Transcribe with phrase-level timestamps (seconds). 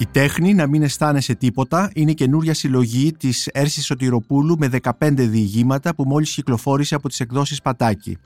[0.00, 5.12] Η τέχνη να μην αισθάνεσαι τίποτα είναι η καινούρια συλλογή της Έρσης Σωτηροπούλου με 15
[5.14, 8.18] διηγήματα που μόλις κυκλοφόρησε από τις εκδόσεις Πατάκη.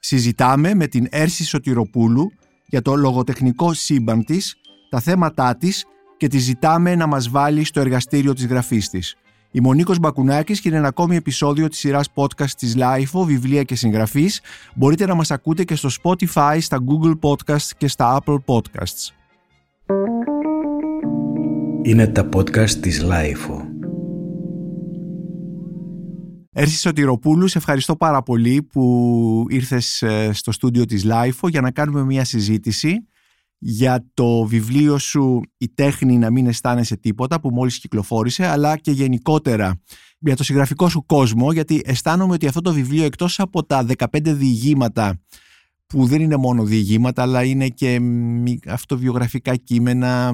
[0.00, 2.32] Συζητάμε με την Έρση Σωτηροπούλου
[2.66, 4.56] για το λογοτεχνικό σύμπαν της,
[4.90, 5.84] τα θέματά της
[6.16, 9.16] και τη ζητάμε να μας βάλει στο εργαστήριο της γραφής της.
[9.50, 13.62] Είμαι ο Νίκος Μπακουνάκης και είναι ένα ακόμη επεισόδιο της σειράς podcast της LIFO, βιβλία
[13.62, 14.40] και συγγραφής.
[14.74, 19.12] Μπορείτε να μας ακούτε και στο Spotify, στα Google Podcasts και στα Apple Podcasts.
[21.86, 23.60] Είναι τα podcast της LIFO.
[26.52, 31.70] Έρση Σωτηροπούλου, σε ευχαριστώ πάρα πολύ που ήρθες ε, στο στούντιο της LIFO για να
[31.70, 33.06] κάνουμε μια συζήτηση
[33.58, 38.90] για το βιβλίο σου «Η τέχνη να μην αισθάνεσαι τίποτα» που μόλις κυκλοφόρησε, αλλά και
[38.90, 39.80] γενικότερα
[40.18, 44.06] για το συγγραφικό σου κόσμο, γιατί αισθάνομαι ότι αυτό το βιβλίο εκτός από τα 15
[44.22, 45.20] διηγήματα
[45.86, 48.00] που δεν είναι μόνο διηγήματα, αλλά είναι και
[48.66, 50.32] αυτοβιογραφικά κείμενα,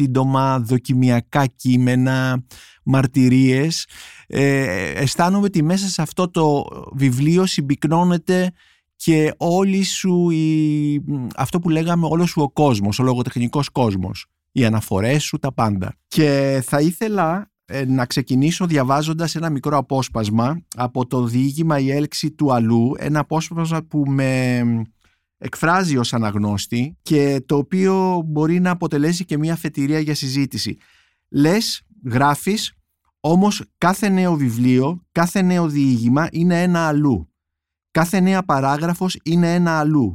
[0.00, 2.44] σύντομα δοκιμιακά κείμενα,
[2.84, 3.86] μαρτυρίες.
[4.26, 8.52] Ε, αισθάνομαι ότι μέσα σε αυτό το βιβλίο συμπυκνώνεται
[8.96, 11.04] και όλη σου η,
[11.36, 15.94] αυτό που λέγαμε όλος σου ο κόσμος, ο λογοτεχνικός κόσμος, οι αναφορές σου, τα πάντα.
[16.08, 22.30] Και θα ήθελα ε, να ξεκινήσω διαβάζοντας ένα μικρό απόσπασμα από το διήγημα «Η έλξη
[22.30, 24.62] του αλλού», ένα απόσπασμα που με
[25.42, 30.76] εκφράζει ως αναγνώστη και το οποίο μπορεί να αποτελέσει και μια αφετηρία για συζήτηση.
[31.28, 32.72] Λες, γράφεις,
[33.20, 37.32] όμως κάθε νέο βιβλίο, κάθε νέο διήγημα είναι ένα αλλού.
[37.90, 40.10] Κάθε νέα παράγραφος είναι ένα αλλού.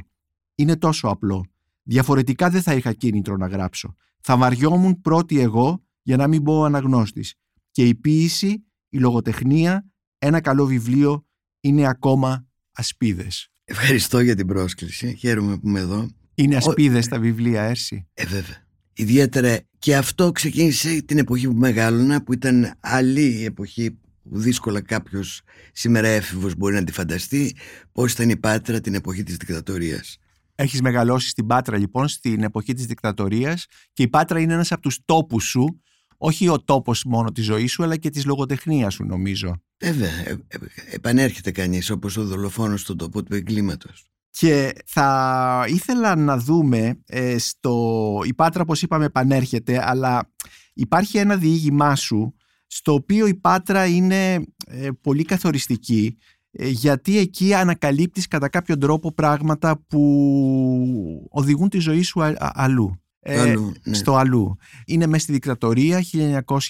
[0.54, 1.44] Είναι τόσο απλό.
[1.82, 3.94] Διαφορετικά δεν θα είχα κίνητρο να γράψω.
[4.20, 7.34] Θα βαριόμουν πρώτη εγώ για να μην πω αναγνώστης.
[7.70, 9.86] Και η ποίηση, η λογοτεχνία,
[10.18, 11.26] ένα καλό βιβλίο
[11.60, 13.50] είναι ακόμα ασπίδες.
[13.68, 15.14] Ευχαριστώ για την πρόσκληση.
[15.18, 16.08] Χαίρομαι που είμαι εδώ.
[16.34, 18.06] Είναι ασπίδες τα βιβλία, Έρση.
[18.14, 18.66] Ε, βέβαια.
[18.92, 23.90] Ιδιαίτερα και αυτό ξεκίνησε την εποχή που μεγάλωνα, που ήταν άλλη η εποχή
[24.22, 25.42] που δύσκολα κάποιος
[25.72, 27.56] σήμερα έφηβος μπορεί να τη φανταστεί
[27.92, 30.18] πώς ήταν η Πάτρα την εποχή της δικτατορίας.
[30.54, 34.82] Έχεις μεγαλώσει στην Πάτρα λοιπόν στην εποχή της δικτατορίας και η Πάτρα είναι ένας από
[34.82, 35.80] τους τόπους σου
[36.18, 39.60] όχι ο τόπος μόνο της ζωής σου αλλά και της λογοτεχνίας σου νομίζω.
[39.78, 40.58] Βέβαια, ε, ε,
[40.90, 44.04] επανέρχεται κανείς όπως ο δολοφόνος στον τόπο του εγκλήματος.
[44.30, 48.20] Και θα ήθελα να δούμε ε, στο...
[48.24, 50.32] Η Πάτρα όπως είπαμε επανέρχεται αλλά
[50.74, 52.34] υπάρχει ένα διήγημά σου
[52.66, 54.34] στο οποίο η Πάτρα είναι
[54.66, 56.16] ε, πολύ καθοριστική
[56.58, 63.00] γιατί εκεί ανακαλύπτεις κατά κάποιο τρόπο πράγματα που οδηγούν τη ζωή σου αλλού.
[63.28, 63.94] Ε, ναι.
[63.94, 64.56] στο αλλού.
[64.84, 66.04] Είναι μέσα στη δικτατορία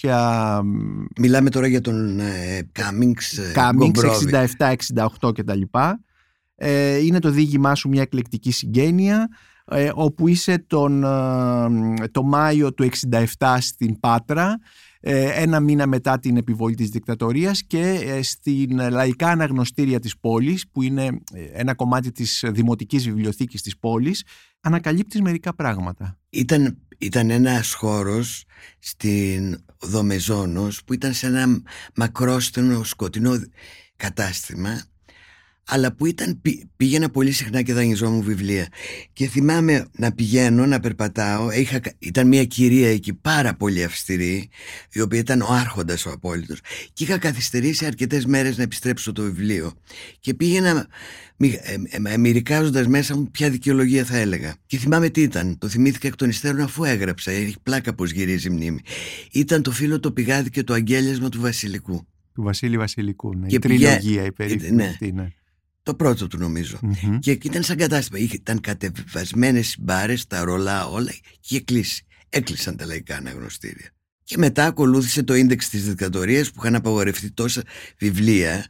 [0.00, 0.60] 1900...
[1.20, 3.38] Μιλάμε τώρα για τον ε, Κάμινγκς,
[5.20, 5.60] 67-68 κτλ.
[6.56, 9.28] Ε, είναι το δίγημά σου μια εκλεκτική συγγένεια
[9.64, 12.88] ε, όπου είσαι τον, ε, το Μάιο του
[13.38, 14.58] 67 στην Πάτρα
[15.34, 21.08] ένα μήνα μετά την επιβολή της δικτατορίας και στην λαϊκά αναγνωστήρια της πόλης που είναι
[21.52, 24.24] ένα κομμάτι της δημοτικής βιβλιοθήκης της πόλης
[24.60, 26.18] ανακαλύπτεις μερικά πράγματα.
[26.36, 28.44] Ήταν, ήταν ένας χώρος
[28.78, 31.62] στην Δομεζόνος που ήταν σε ένα
[31.94, 33.40] μακρόστενο σκοτεινό
[33.96, 34.82] κατάστημα
[35.68, 36.40] αλλά που ήταν,
[36.76, 38.68] πήγαινα πολύ συχνά και δανειζόμουν βιβλία.
[39.12, 41.50] Και θυμάμαι να πηγαίνω, να περπατάω.
[41.50, 44.48] Είχα, ήταν μια κυρία εκεί πάρα πολύ αυστηρή,
[44.92, 46.60] η οποία ήταν ο άρχοντας ο απόλυτος.
[46.92, 49.72] Και είχα καθυστερήσει αρκετές μέρες να επιστρέψω το βιβλίο.
[50.20, 50.86] Και πήγαινα
[51.36, 54.54] ε, ε, μυρικάζοντας μέσα μου ποια δικαιολογία θα έλεγα.
[54.66, 55.58] Και θυμάμαι τι ήταν.
[55.58, 57.30] Το θυμήθηκα εκ των υστέρων αφού έγραψα.
[57.30, 58.80] Έχει πλάκα πως γυρίζει η μνήμη.
[59.32, 62.06] Ήταν το φύλλο, το πηγάδι και το αγγέλιασμα του Βασιλικού.
[62.34, 63.46] Του Βασίλη Βασιλικού, ναι.
[63.46, 64.96] Και η τριλογία η περίφημη ναι.
[65.12, 65.32] ναι.
[65.86, 66.78] Το πρώτο του νομιζω
[67.18, 68.18] Και ήταν σαν κατάστημα.
[68.18, 72.06] Ήταν κατεβασμένες οι μπάρες, τα ρολά, όλα και είχε κλείσει.
[72.28, 73.90] Έκλεισαν τα λαϊκά αναγνωστήρια.
[74.24, 77.62] Και μετά ακολούθησε το index της δικτατορίας που είχαν απαγορευτεί τόσα
[77.98, 78.66] βιβλία.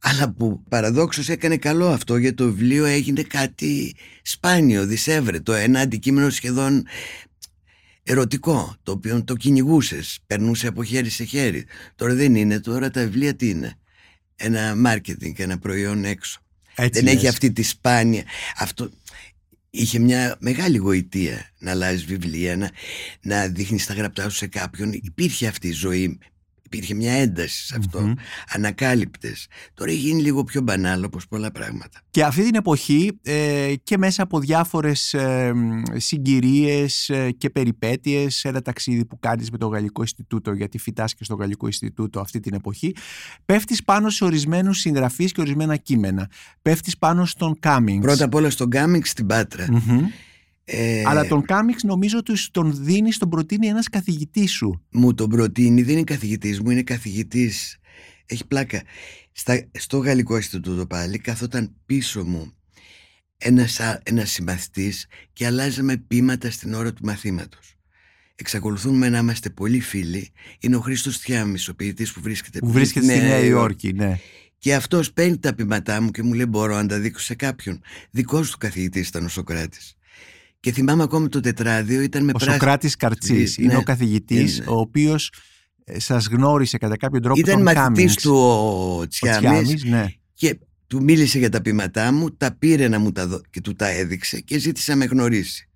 [0.00, 5.52] Αλλά που παραδόξως έκανε καλό αυτό γιατί το βιβλίο έγινε κάτι σπάνιο, δυσεύρετο.
[5.52, 6.86] Ένα αντικείμενο σχεδόν
[8.02, 11.64] ερωτικό, το οποίο το κυνηγούσες, περνούσε από χέρι σε χέρι.
[11.94, 13.78] Τώρα δεν είναι, τώρα τα βιβλία τι είναι;
[14.36, 16.42] Ένα μάρκετινγκ, ένα προϊόν έξω.
[16.82, 18.24] Έτσι δεν έχει αυτή τη σπάνια.
[18.56, 18.90] Αυτό
[19.70, 22.70] είχε μια μεγάλη γοητεία να αλλάζεις βιβλία, να,
[23.20, 24.92] να δείχνεις τα γραπτά σου σε κάποιον.
[24.92, 26.18] Υπήρχε αυτή η ζωή
[26.70, 28.00] Υπήρχε μια ένταση σε αυτό.
[28.02, 28.18] Mm-hmm.
[28.48, 29.46] Ανακάλυπτες.
[29.74, 32.00] Τώρα έχει γίνει λίγο πιο μπανάλο όπως πολλά πράγματα.
[32.10, 35.52] Και αυτή την εποχή ε, και μέσα από διάφορες ε,
[35.96, 41.24] συγκυρίες ε, και περιπέτειες, ένα ταξίδι που κάνεις με το Γαλλικό Ινστιτούτο, γιατί φυτά και
[41.24, 42.94] στο Γαλλικό Ινστιτούτο αυτή την εποχή,
[43.44, 46.30] πέφτεις πάνω σε ορισμένους συγγραφείς και ορισμένα κείμενα.
[46.62, 48.02] Πέφτεις πάνω στον Κάμινγκ.
[48.02, 49.66] Πρώτα απ' όλα στον Κάμινγκ στην πατρα
[50.70, 54.82] Ε, Αλλά τον κάμιξ νομίζω ότι τον δίνει, τον προτείνει ένας καθηγητής σου.
[54.90, 57.76] Μου τον προτείνει, δεν είναι καθηγητής μου, είναι καθηγητής.
[58.26, 58.82] Έχει πλάκα.
[59.32, 62.52] Στα, στο Γαλλικό Ινστιτούτο πάλι καθόταν πίσω μου
[63.38, 67.74] ένας, ένας συμμαθητής και αλλάζαμε πείματα στην ώρα του μαθήματος.
[68.34, 70.30] Εξακολουθούμε να είμαστε πολύ φίλοι.
[70.60, 73.92] Είναι ο Χρήστος Θιάμης, ο ποιητής που βρίσκεται, που βρίσκεται στη Νέα Υόρκη.
[73.92, 74.18] Ναι.
[74.58, 77.80] Και αυτός παίρνει τα πείματά μου και μου λέει μπορώ να τα δείξω σε κάποιον.
[78.10, 79.97] Δικός του καθηγητής ήταν ο Σοκράτης.
[80.60, 82.52] Και θυμάμαι ακόμη το τετράδιο ήταν με Ο πράσι...
[82.52, 84.64] Σοκράτης Καρτσής είναι ναι, ο καθηγητής ναι.
[84.68, 85.32] ο οποίος
[85.84, 90.06] ε, σας γνώρισε κατά κάποιο τρόπο Ήταν μαθητής του ο Τσιάμις, ναι.
[90.34, 93.74] και του μίλησε για τα πείματά μου, τα πήρε να μου τα δω και του
[93.74, 95.68] τα έδειξε και ζήτησε να με γνωρίσει.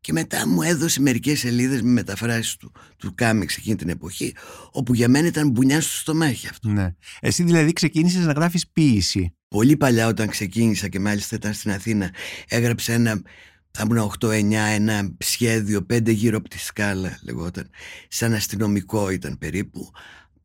[0.00, 4.34] Και μετά μου έδωσε μερικές σελίδες με μεταφράσεις του, του Κάμιξ εκείνη την εποχή,
[4.70, 6.68] όπου για μένα ήταν μπουνιάς στο στομάχι αυτό.
[6.68, 6.94] Ναι.
[7.20, 9.34] Εσύ δηλαδή ξεκίνησες να γράφεις ποίηση.
[9.48, 12.10] Πολύ παλιά όταν ξεκίνησα και μάλιστα ήταν στην Αθήνα,
[12.48, 13.22] έγραψε ένα
[13.70, 17.70] θα ήμουν 8-9, ένα σχέδιο 5 γύρω από τη σκάλα λεγόταν.
[18.08, 19.90] Σαν αστυνομικό ήταν περίπου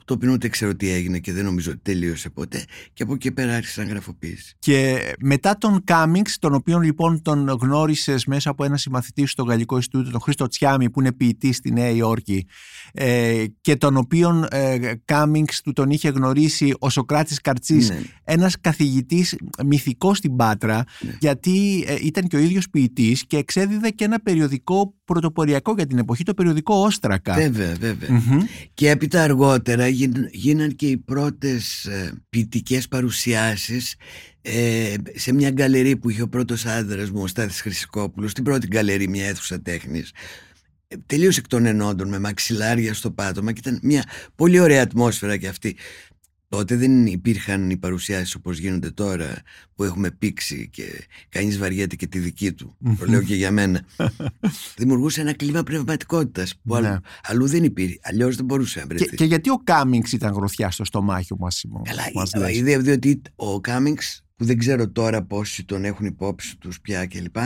[0.05, 3.31] το οποίο ούτε ξέρω τι έγινε και δεν νομίζω ότι τελείωσε ποτέ και από εκεί
[3.31, 4.55] πέρα άρχισα να γραφοποίηση.
[4.59, 9.75] Και μετά τον Κάμιξ, τον οποίο λοιπόν τον γνώρισες μέσα από ένα συμμαθητή στο Γαλλικό
[9.75, 12.47] Ινστιτούτο, τον Χρήστο Τσιάμι που είναι ποιητή στη Νέα Υόρκη
[12.93, 17.99] ε, και τον οποίον ε, Κάμιξ του τον είχε γνωρίσει ο Σοκράτης Καρτσής, ναι.
[18.23, 19.35] ένας καθηγητής
[19.65, 21.17] μυθικός στην Πάτρα ναι.
[21.19, 25.97] γιατί ε, ήταν και ο ίδιος ποιητής και εξέδιδε και ένα περιοδικό πρωτοποριακό για την
[25.97, 27.33] εποχή, το περιοδικό Όστρακα.
[27.33, 27.95] Βέβαια,
[28.73, 29.87] Και έπειτα αργότερα
[30.31, 33.95] γίναν και οι πρώτες ε, ποιητικές παρουσιάσεις
[34.41, 38.67] ε, σε μια γκαλερί που είχε ο πρώτος άντρας μου, ο Στάθης Χρυσικόπουλος, στην πρώτη
[38.67, 40.11] γκαλερί, μια αίθουσα τέχνης,
[40.87, 44.03] ε, τελείως εκ των ενόντων με μαξιλάρια στο πάτωμα και ήταν μια
[44.35, 45.75] πολύ ωραία ατμόσφαιρα και αυτή
[46.53, 49.41] Τότε δεν υπήρχαν οι παρουσιάσεις όπως γίνονται τώρα
[49.75, 50.83] που έχουμε πήξει και
[51.29, 52.77] κανείς βαριέται και τη δική του.
[52.99, 53.85] το λέω και για μένα.
[54.77, 56.99] Δημιουργούσε ένα κλίμα πνευματικότητας που ναι.
[57.23, 57.99] αλλού, δεν υπήρχε.
[58.01, 59.05] Αλλιώς δεν μπορούσε να βρεθεί.
[59.05, 61.81] Και, και γιατί ο Κάμινγκ ήταν γροθιά στο στομάχι, Μάσιμο.
[62.31, 63.97] Καλά, η ιδέα διότι ο Κάμινγκ,
[64.35, 67.37] που δεν ξέρω τώρα πόσοι τον έχουν υπόψη τους πια κλπ.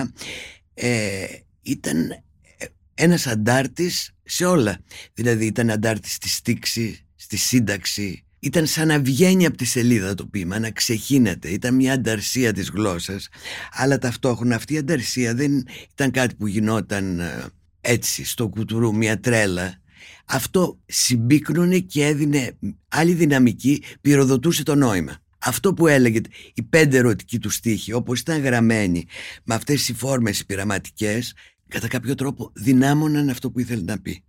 [0.74, 1.26] Ε,
[1.62, 4.80] ήταν ε, ένας αντάρτης σε όλα.
[5.14, 10.26] Δηλαδή ήταν αντάρτης στη στήξη, στη σύνταξη, ήταν σαν να βγαίνει από τη σελίδα το
[10.26, 11.50] ποίημα, να ξεχύνεται.
[11.50, 13.28] Ήταν μια ανταρσία της γλώσσας,
[13.72, 17.46] αλλά ταυτόχρονα αυτή η ανταρσία δεν ήταν κάτι που γινόταν ε,
[17.82, 19.82] έτσι στο κουτουρού, μια τρέλα.
[20.26, 22.58] Αυτό συμπίκνωνε και έδινε
[22.88, 25.18] άλλη δυναμική, πυροδοτούσε το νόημα.
[25.38, 26.20] Αυτό που έλεγε
[26.54, 29.06] η πέντε ερωτική του στίχη, όπως ήταν γραμμένη
[29.44, 31.34] με αυτές οι φόρμες πειραματικές,
[31.68, 34.24] κατά κάποιο τρόπο δυνάμωναν αυτό που ήθελε να πει.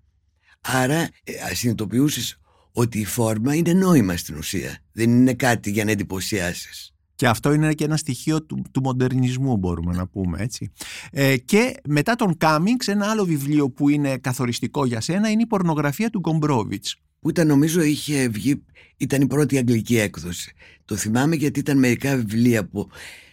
[0.61, 2.39] Άρα ε, συνειδητοποιούσες
[2.73, 4.79] ότι η φόρμα είναι νόημα στην ουσία.
[4.93, 6.93] Δεν είναι κάτι για να εντυπωσιάσεις.
[7.15, 10.73] Και αυτό είναι και ένα στοιχείο του, του μοντερνισμού μπορούμε να πούμε έτσι.
[11.11, 15.47] Ε, και μετά τον Κάμινγκς ένα άλλο βιβλίο που είναι καθοριστικό για σένα είναι η
[15.47, 16.97] πορνογραφία του Γκομπρόβιτς.
[17.21, 18.63] Που ήταν νομίζω είχε βγει,
[18.97, 20.53] ήταν η πρώτη αγγλική έκδοση.
[20.85, 22.89] Το θυμάμαι γιατί ήταν μερικά βιβλία που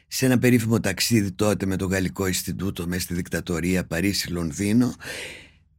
[0.08, 4.94] σε ένα περίφημο ταξίδι τότε με το Γαλλικό Ινστιτούτο μέσα στη δικτατορία Παρίσι-Λονδίνο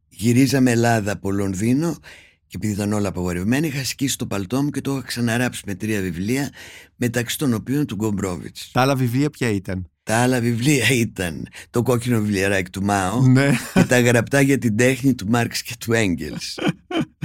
[0.08, 1.98] γυρίζαμε Ελλάδα από Λονδίνο
[2.46, 5.74] και επειδή ήταν όλα απαγορευμένα, είχα σκίσει το παλτό μου και το είχα ξαναράψει με
[5.74, 6.50] τρία βιβλία,
[6.96, 8.70] μεταξύ των οποίων του Γκομπρόβιτς.
[8.72, 13.50] Τα άλλα βιβλία ποια ήταν; Τα άλλα βιβλία ήταν το κόκκινο βιβλιαράκι του Μάο ναι.
[13.74, 16.54] και τα γραπτά για την τέχνη του Μάρξ και του Έγγελς.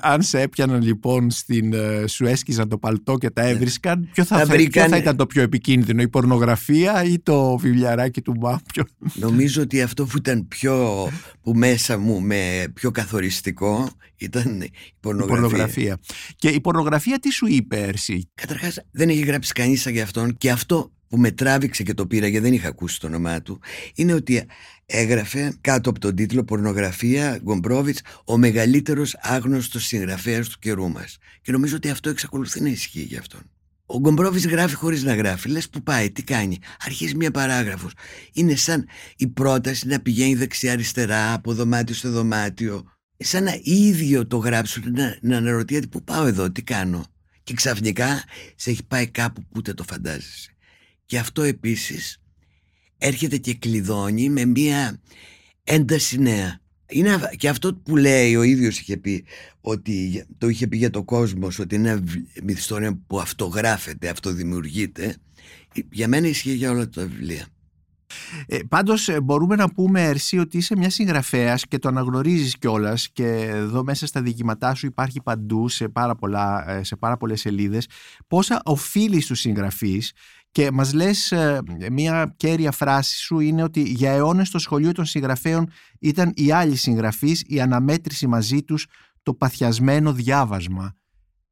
[0.00, 4.46] Αν σε έπιαναν λοιπόν στην, ε, σου έσκιζαν το παλτό και τα έβρισκαν, ποιο θα,
[4.46, 8.56] ποιο θα ήταν το πιο επικίνδυνο, η πορνογραφία ή το βιβλιαράκι του Μάο.
[9.14, 11.08] Νομίζω ότι αυτό που ήταν πιο
[11.40, 15.36] που μέσα μου με πιο καθοριστικό ήταν η πορνογραφία.
[15.36, 15.98] η πορνογραφία.
[16.36, 20.50] Και η πορνογραφία τι σου είπε Έρση; Καταρχάς δεν έχει γράψει κανείς για αυτόν και
[20.50, 23.60] αυτό που με τράβηξε και το πήρα γιατί δεν είχα ακούσει το όνομά του
[23.94, 24.46] είναι ότι
[24.86, 31.18] έγραφε κάτω από τον τίτλο «Πορνογραφία Γκομπρόβιτς, ο μεγαλύτερος άγνωστος συγγραφέας του καιρού μας».
[31.42, 33.40] Και νομίζω ότι αυτό εξακολουθεί να ισχύει για αυτόν.
[33.86, 35.48] Ο Γκομπρόβιτς γράφει χωρίς να γράφει.
[35.48, 36.58] Λες που πάει, τι κάνει.
[36.84, 37.92] Αρχίζει μια παράγραφος.
[38.32, 38.86] Είναι σαν
[39.16, 42.84] η πρόταση να πηγαίνει δεξιά-αριστερά, από δωμάτιο σε δωμάτιο.
[43.16, 47.04] Σαν να ίδιο το γράψουν, να, να αναρωτιέται πού πάω εδώ, τι κάνω.
[47.42, 48.24] Και ξαφνικά
[48.56, 50.54] σε έχει πάει κάπου που ούτε το φαντάζεσαι.
[51.10, 52.18] Και αυτό επίσης
[52.98, 55.00] έρχεται και κλειδώνει με μία
[55.64, 56.60] ένταση νέα.
[56.88, 59.24] Είναι και αυτό που λέει ο ίδιος είχε πει
[59.60, 62.02] ότι το είχε πει για το κόσμος ότι είναι
[62.42, 65.16] μυθιστόρια που αυτογράφεται, αυτοδημιουργείται
[65.90, 67.46] για μένα ισχύει για όλα τα βιβλία.
[68.46, 73.08] Ε, πάντως ε, μπορούμε να πούμε Ερσή ότι είσαι μια συγγραφέας και το αναγνωρίζεις κιόλας
[73.12, 77.40] και εδώ μέσα στα διηγηματά σου υπάρχει παντού σε πάρα, πολλά, ε, σε πάρα πολλές
[77.40, 77.88] σελίδες
[78.26, 80.12] πόσα οφείλεις στους συγγραφείς
[80.50, 81.58] και μας λες ε,
[81.90, 86.76] μια κέρια φράση σου είναι ότι για αιώνες στο σχολείο των συγγραφέων ήταν οι άλλοι
[86.76, 88.86] συγγραφείς, η αναμέτρηση μαζί τους,
[89.22, 90.94] το παθιασμένο διάβασμα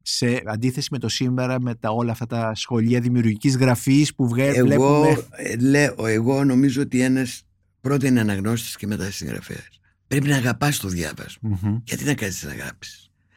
[0.02, 4.71] σε αντίθεση με το σήμερα με τα όλα αυτά τα σχολεία δημιουργικής γραφής που βγαίνουν
[4.71, 5.26] εγώ, βλέπουμε...
[5.31, 7.43] ε, λέω, εγώ νομίζω ότι ένας
[7.81, 9.81] πρώτα είναι αναγνώστης και μετά συγγραφέας.
[10.07, 11.59] Πρέπει να αγαπάς το διάβασμα.
[11.62, 11.76] Μμμ.
[11.85, 12.87] Γιατί να κάνεις την αγάπη,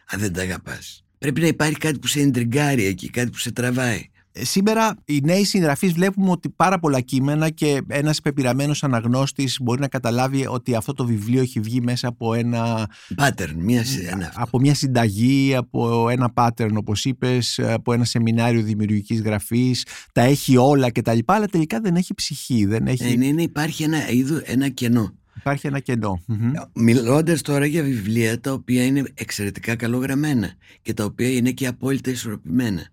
[0.06, 1.06] αν δεν τα αγαπάς.
[1.18, 4.11] Πρέπει να υπάρχει κάτι που σε εντριγκάρει εκεί, κάτι που σε τραβάει.
[4.33, 9.79] Ε, Σήμερα οι νέοι συγγραφείς βλέπουμε ότι πάρα πολλά κείμενα και ένας πεπειραμένος αναγνώστης μπορεί
[9.79, 14.25] να καταλάβει ότι αυτό το βιβλίο έχει βγει μέσα από ένα Pattern, μία σε ένα
[14.27, 14.41] αυτό.
[14.41, 20.57] από μια συνταγή, από ένα pattern όπως είπες, από ένα σεμινάριο δημιουργικής γραφής, τα έχει
[20.57, 23.03] όλα και τα λοιπά, αλλά τελικά δεν έχει ψυχή, δεν έχει...
[23.03, 25.13] Ε, ναι, ναι, υπάρχει ένα, είδου, ένα κενό.
[25.35, 26.21] Υπάρχει ένα κενό.
[26.27, 26.51] Μμμ.
[26.73, 32.11] Μιλώντας τώρα για βιβλία τα οποία είναι εξαιρετικά καλογραμμένα και τα οποία είναι και απόλυτα
[32.11, 32.88] ισορροπημένα.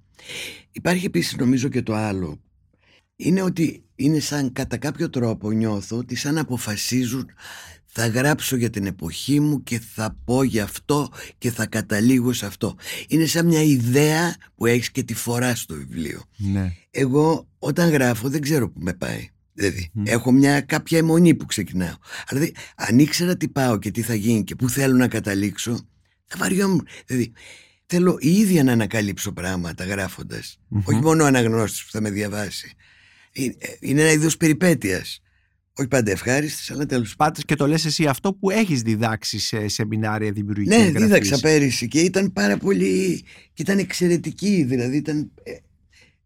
[0.73, 2.41] Υπάρχει επίσης νομίζω και το άλλο.
[3.17, 7.31] Είναι ότι είναι σαν κατά κάποιο τρόπο νιώθω ότι σαν αποφασίζουν
[7.87, 11.09] θα γράψω για την εποχή μου και θα πω για αυτό
[11.39, 12.77] και θα καταλήγω σε αυτό.
[13.09, 16.25] Είναι σαν μια ιδέα που έχεις και τη φορά στο βιβλίο.
[16.37, 16.73] Ναι.
[16.91, 19.29] Εγώ όταν γράφω δεν ξέρω που με πάει.
[19.53, 20.03] Δηλαδή, Μμ.
[20.07, 21.97] έχω μια κάποια αιμονή που ξεκινάω.
[22.27, 25.89] Αλλά δηλαδή, αν ήξερα τι πάω και τι θα γίνει και πού θέλω να καταλήξω,
[26.27, 26.87] θα βαριόμουν.
[27.07, 27.33] Δηλαδή,
[27.89, 30.59] θέλω η ίδια να ανακαλύψω πράγματα γράφοντας.
[30.69, 30.83] Μμμ.
[30.85, 32.73] Όχι μόνο ο αναγνώστης που θα με διαβάσει.
[33.33, 35.23] Είναι, είναι ένα είδος περιπέτειας.
[35.73, 37.33] Όχι πάντα ευχάριστης, αλλά τέλος πάντων.
[37.33, 41.03] Πάντως και το λες εσύ αυτό που έχεις διδάξει σε σεμινάρια δημιουργικής Ναι, γραφής.
[41.03, 43.25] δίδαξα πέρυσι και ήταν πάρα πολύ.
[43.53, 44.65] και ήταν εξαιρετική.
[44.69, 45.53] Δηλαδή ήταν ε,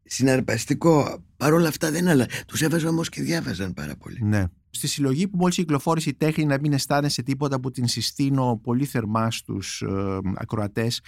[0.04, 1.24] συναρπαστικό.
[1.36, 2.26] Παρ' όλα αυτά δεν άλλα.
[2.46, 4.18] Τους έβαζα όμως και διάβαζαν πάρα πολύ.
[4.22, 4.44] Ναι.
[4.74, 8.84] Στη συλλογή που μόλις κυκλοφόρησε η τέχνη να μην αισθάνεσαι τίποτα που την συστήνω πολύ
[8.84, 11.00] θερμά στους ε, ακροατές.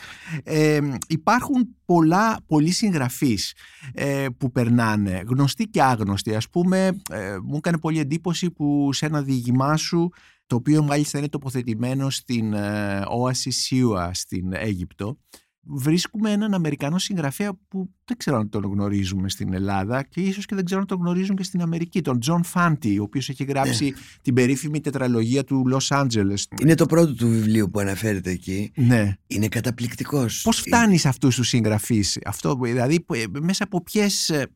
[0.42, 3.54] Ε, υπάρχουν πολλά, πολλοί συγγραφείς
[3.92, 6.34] ε, που περνάνε γνωστοί και άγνωστοι.
[6.34, 10.10] Ας πούμε ε, μου έκανε πολύ εντύπωση που σε ένα διηγημά σου
[10.46, 15.18] το οποίο μάλιστα είναι τοποθετημένο στην ε, όαση Σιούα στην Αίγυπτο
[15.66, 20.54] βρίσκουμε έναν Αμερικανό συγγραφέα που δεν ξέρω αν τον γνωρίζουμε στην Ελλάδα και ίσως και
[20.54, 23.94] δεν ξέρω αν τον γνωρίζουν και στην Αμερική, τον Τζον Φάντε, ο οποίος έχει γράψει
[24.22, 26.48] την περίφημη τετραλογία του Λος Άντζελες.
[26.60, 28.72] Είναι το πρώτο του βιβλίου που αναφέρεται εκεί.
[28.76, 29.12] Ναι.
[29.26, 30.42] Είναι καταπληκτικός.
[30.42, 34.28] Πώς φτάνεις σε αυτούς τους συγγραφείς, αυτό, δηλαδή που- ε, μέσα από ποιες...
[34.28, 34.46] ε,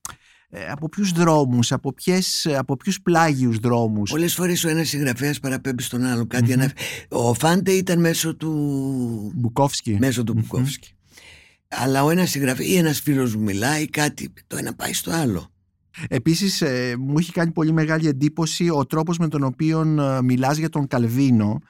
[0.51, 5.41] ε, Από ποιους δρόμους, από, ποιες, από ποιους πλάγιους δρόμους; Πολλές φορές ο ένας συγγραφέας
[5.41, 6.27] παραπέμπει στον άλλο.
[6.27, 6.53] Κάτι Μμμ.
[6.53, 8.53] αναφ- Ο Φάντε ήταν μέσω του,
[9.35, 9.97] Μπουκόφσκι.
[10.01, 10.41] μέσω του Μμμ.
[10.41, 10.93] Μπουκόφσκι.
[11.69, 15.49] Αλλά ο ένας συγγραφέας ή ένας φίλος μου μιλάει κάτι, το ένα πάει στο άλλο.
[16.09, 20.57] Επίσης ε, μου έχει κάνει πολύ μεγάλη εντύπωση ο τρόπος με τον οποίο ε, μιλάς
[20.57, 21.61] για τον Καλβίνο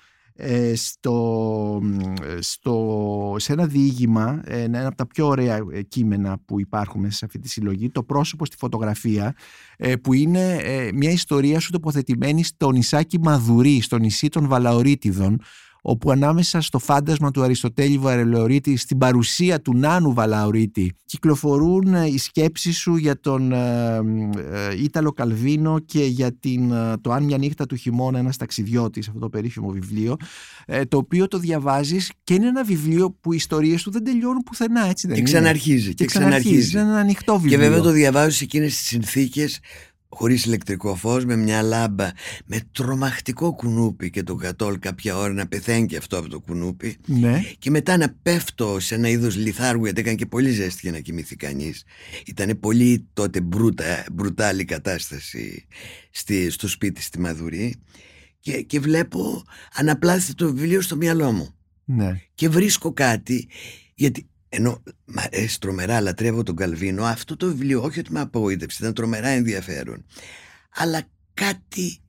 [0.41, 1.81] ε, στο,
[2.23, 7.01] ε, στο, σε ένα διήγημα, ε, ένα από τα πιο ωραία ε, κείμενα που υπάρχουν
[7.01, 9.35] μέσα σε αυτή τη συλλογή, το πρόσωπο στη φωτογραφία,
[9.77, 15.41] ε, που είναι ε, μια ιστορία σου τοποθετημένη στο νησάκι Μαδουρί, στο νησί των Βαλαωρίτιδων,
[15.89, 22.19] όπου ανάμεσα στο φάντασμα του Αριστοτέλη Βαρελαιορίτη στην παρουσία του Νάνου Βαλαωρίτη κυκλοφορούν ε, οι
[22.19, 23.97] σκέψεις σου για τον ε,
[24.37, 29.09] ε, Ήταλο Καλβίνο και για την, ε, το «Αν μια νύχτα του χειμώνα ένας ταξιδιώτης»
[29.09, 30.17] αυτό το περίφημο βιβλίο
[30.67, 34.43] ε, το οποίο το διαβάζεις και είναι ένα βιβλίο που οι ιστορίες του δεν τελειώνουν
[34.43, 35.95] πουθενά έτσι δεν Και είναι; ξαναρχίζει.
[35.95, 39.61] και ξαναρχίζει είναι ένα ανοιχτό Και βιβλίο βέβαια το διαβάζω σε εκείνες τις συνθήκες
[40.09, 42.11] χωρίς ηλεκτρικό φως, με μια λάμπα,
[42.45, 46.97] με τρομακτικό κουνούπι και το κατόλ κάποια ώρα να πεθαίνει και αυτό από το κουνούπι
[47.07, 47.43] ναι.
[47.59, 50.99] και μετά να πέφτω σε ένα είδος λιθάργου γιατί έκανε και πολύ ζέστη για να
[50.99, 51.85] κοιμηθεί κανείς.
[52.27, 55.67] Ήταν πολύ τότε μπρούτα, μπρουτάλη κατάσταση
[56.11, 57.75] στη, στο σπίτι στη Μαδουρή
[58.41, 62.21] και, και βλέπω αναπλάθει το βιβλίο στο μυαλό μου ναι.
[62.35, 63.49] και βρίσκω κάτι
[63.95, 68.79] γιατί ενώ μ' αρέσει τρομερά, λατρεύω τον Καλβίνο, αυτό το βιβλίο όχι ότι με απογοήτευσε,
[68.81, 70.05] ήταν τρομερά ενδιαφέρον.
[70.75, 71.03] Αλλά
[71.35, 72.01] κάτι,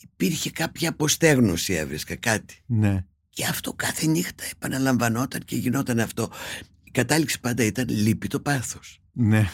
[0.00, 2.54] υπήρχε κάποια αποστέγνωση έβρισκα, κάτι.
[2.66, 3.04] ναι.
[3.28, 6.30] Και αυτό κάθε νύχτα επαναλαμβανόταν και γινόταν αυτό.
[6.82, 9.00] Η κατάληξη πάντα ήταν λείπει το πάθος.
[9.12, 9.48] Ναι.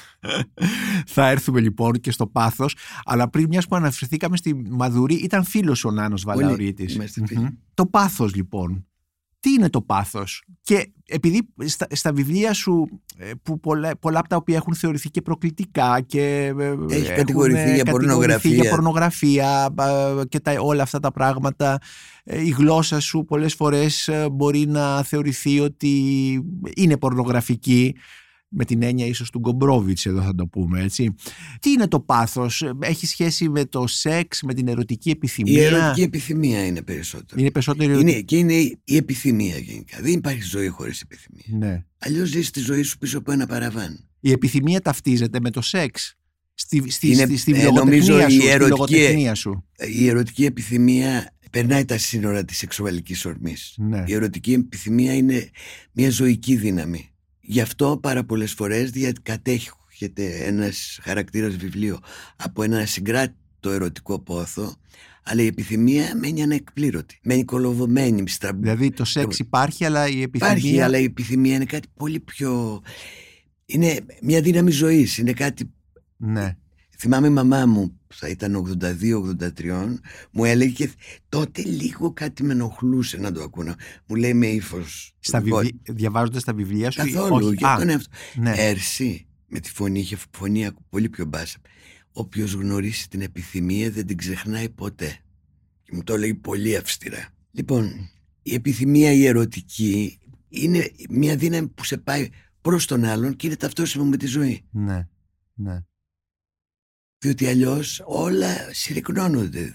[1.15, 5.85] Θα έρθουμε λοιπόν και στο πάθος αλλά πριν μιας που αναφερθήκαμε στη Μαδουρή ήταν φίλος
[5.85, 6.37] ο Νάνος Πολύ.
[6.37, 7.41] Βαλαωρίτης Είμαστε φίλοι.
[7.41, 7.49] Μμμ.
[7.75, 8.87] Το πάθος λοιπόν
[9.43, 14.29] τι είναι το πάθος; Και επειδή στα, στα βιβλία σου ε, που πολλά, πολλά από
[14.29, 18.55] τα οποία έχουν θεωρηθεί και προκλητικά και ε, Έχει έχουν, κατηγορηθεί ε, για κατηγορηθεί πορνογραφία.
[18.55, 19.75] για πορνογραφία
[20.21, 21.79] ε, και τα, όλα αυτά τα πράγματα
[22.25, 25.99] ε, η γλώσσα σου πολλές φορές ε, μπορεί να θεωρηθεί ότι
[26.75, 27.95] είναι πορνογραφική
[28.55, 31.15] με την έννοια ίσως του Γκομπρόβιτς εδώ θα το πούμε έτσι.
[31.61, 36.03] Τι είναι το πάθος, έχει σχέση με το σεξ, με την ερωτική επιθυμία; Η ερωτική
[36.03, 37.41] επιθυμία είναι περισσότερο.
[37.41, 38.55] Είναι περισσότερο είναι, και είναι
[38.85, 39.99] η επιθυμία γενικά.
[40.01, 41.69] Δεν υπάρχει ζωή χωρίς επιθυμία.
[41.69, 41.85] Ναι.
[41.99, 44.09] Αλλιώς ζεις τη ζωή σου πίσω από ένα παραβάν.
[44.21, 46.17] Η επιθυμία ταυτίζεται με το σεξ.
[46.55, 49.65] Στη, στη, Είναι, στη, στη ε, λογοτεχνία νομίζω σου, η στη ερωτική- λογοτεχνία σου.
[49.99, 53.75] Η ερωτική επιθυμία περνάει τα σύνορα της σεξουαλικής ορμής.
[53.79, 54.05] Ναι.
[54.07, 55.51] Η ερωτική επιθυμία είναι
[55.93, 57.12] μια ζωική δύναμη.
[57.45, 61.99] Γι' αυτό πάρα πολλές φορές διακατέχεται ένας χαρακτήρας βιβλίου
[62.37, 64.77] από ένα συγκράτητο ερωτικό πόθο
[65.23, 67.19] αλλά η επιθυμία μένει ανεκπλήρωτη.
[67.23, 68.61] Μένει κολοβωμένη, στραμπ...
[68.61, 70.57] Δηλαδή το σεξ υπάρχει αλλά η επιθυμία...
[70.57, 72.83] Υπάρχει, αλλά η επιθυμία είναι κάτι πολύ πιο...
[73.67, 75.19] Είναι μια δύναμη ζωής.
[75.19, 75.71] Είναι κάτι
[76.17, 76.57] Ναι.
[77.03, 79.95] Θυμάμαι η μαμά μου, θα ήταν 82-83,
[80.31, 80.91] μου έλεγε και
[81.29, 83.75] τότε λίγο κάτι με ενοχλούσε να το ακούω.
[84.07, 85.15] Μου λέει με ύφος.
[85.21, 85.81] Στα βιβλί...
[85.89, 87.47] Διαβάζοντας τα βιβλία σου ή- Καθόλου.
[87.47, 88.11] όχι; Και Α, έκανε αυτό.
[88.35, 88.55] ναι.
[88.57, 91.59] Έρση, με τη φωνή, είχε φωνή πολύ πιο μπάσα.
[92.13, 95.17] Όποιος γνωρίσει την επιθυμία δεν την ξεχνάει ποτέ.
[95.83, 97.29] Και μου το έλεγε πολύ αυστηρά.
[97.51, 98.11] Λοιπόν,
[98.43, 100.19] η επιθυμία η ερωτική
[100.49, 102.29] είναι μια δύναμη που σε πάει
[102.61, 104.63] προς τον άλλον και είναι ταυτόσιμο με τη ζωή.
[104.71, 105.09] ναι.
[105.55, 105.83] ναι.
[107.23, 109.75] Διότι αλλιώς όλα συρρυκνώνονται.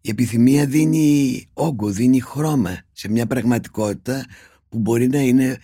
[0.00, 4.26] Η επιθυμία δίνει όγκο, δίνει χρώμα σε μια πραγματικότητα
[4.68, 5.58] που μπορεί να είναι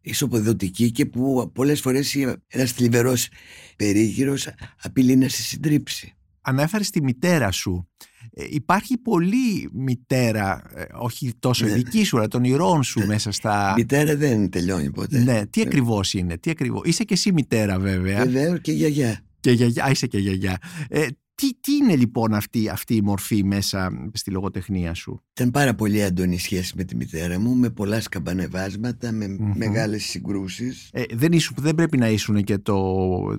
[0.00, 2.14] ισοποδοτική και που πολλές φορές
[2.48, 3.28] ένας θλιβερός
[3.76, 4.48] περίγυρος
[4.82, 6.14] απειλεί να σε συντρίψει.
[6.40, 7.88] Ανέφερες τη μητέρα σου.
[8.32, 11.74] Ε, υπάρχει πολλή μητέρα, ε, όχι τόσο η Ναι.
[11.74, 13.70] δική σου, αλλά των ηρώων σου μέσα στα...
[13.70, 15.18] Η μητέρα δεν τελειώνει ποτέ.
[15.18, 16.82] Ναι, τι ακριβώς είναι, τι ακριβώς.
[16.84, 18.24] Είσαι και εσύ μητέρα βέβαια.
[18.24, 19.23] Βεβαίως και γιαγιά.
[19.44, 20.58] Και γιαγιά, α, είσαι και γιαγιά.
[20.88, 25.74] Ε, τι, τι είναι λοιπόν αυτή, αυτή η μορφή μέσα στη λογοτεχνία σου; Ήταν πάρα
[25.74, 29.52] πολύ έντονη η σχέση με τη μητέρα μου, με πολλά σκαμπανεβάσματα, με Μμμ.
[29.56, 30.88] μεγάλες συγκρούσεις.
[30.92, 32.78] Ε, δεν, ήσουν, δεν πρέπει να ήσουν και το,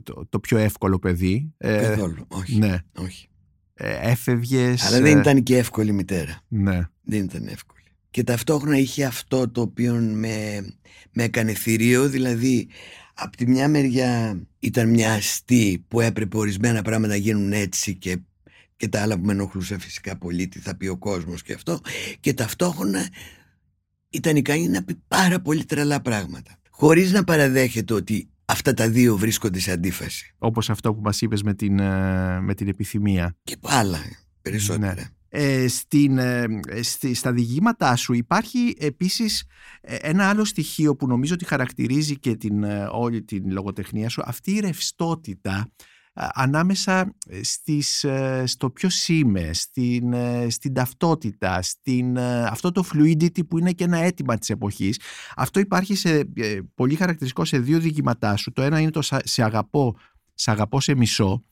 [0.03, 1.53] το, το πιο εύκολο παιδί.
[1.57, 2.57] Ε, Καθόλου, όχι.
[2.57, 2.77] ναι.
[2.97, 3.29] όχι.
[3.73, 4.85] Ε, έφευγες.
[4.85, 6.41] Αλλά δεν ε, ήταν και εύκολη μητέρα.
[6.47, 6.81] Ναι.
[7.01, 7.83] Δεν ήταν εύκολη.
[8.09, 10.65] Και ταυτόχρονα είχε αυτό το οποίο με,
[11.11, 12.67] με έκανε θηρίο, δηλαδή
[13.17, 18.17] από τη μια μεριά ήταν μια αστή που έπρεπε ορισμένα πράγματα να γίνουν έτσι και,
[18.75, 21.79] και τα άλλα που με ενοχλούσε φυσικά πολύ, τι θα πει ο κόσμος και αυτό
[22.19, 23.09] και ταυτόχρονα
[24.09, 29.17] ήταν ικανή να πει πάρα πολύ τρελά πράγματα χωρίς να παραδέχεται ότι αυτά τα δύο
[29.17, 33.35] βρίσκονται σε αντίφαση Όπως αυτό που μας είπες με την, ε, με την επιθυμία.
[33.43, 33.99] και άλλα
[34.41, 34.93] περισσότερα.
[34.93, 35.03] Ναι.
[35.29, 36.45] Ε, στην, ε,
[36.81, 39.45] στη, στα διηγήματά σου υπάρχει επίσης
[39.81, 44.21] ε, ένα άλλο στοιχείο που νομίζω ότι χαρακτηρίζει και την, ε, όλη την λογοτεχνία σου
[44.25, 45.71] αυτή η ρευστότητα
[46.13, 52.83] α, ανάμεσα στις, ε, στο ποιο είμαι, στην, ε, στην ταυτότητα, στην, ε, αυτό το
[52.93, 54.99] fluidity που είναι και ένα αίτημα της εποχής.
[55.35, 58.51] Αυτό υπάρχει σε, ε, πολύ χαρακτηριστικό σε δύο διηγήματά σου.
[58.51, 59.97] Το ένα είναι το «Σα- «Σε αγαπώ,
[60.33, 61.43] σε αγαπώ σε μισό»,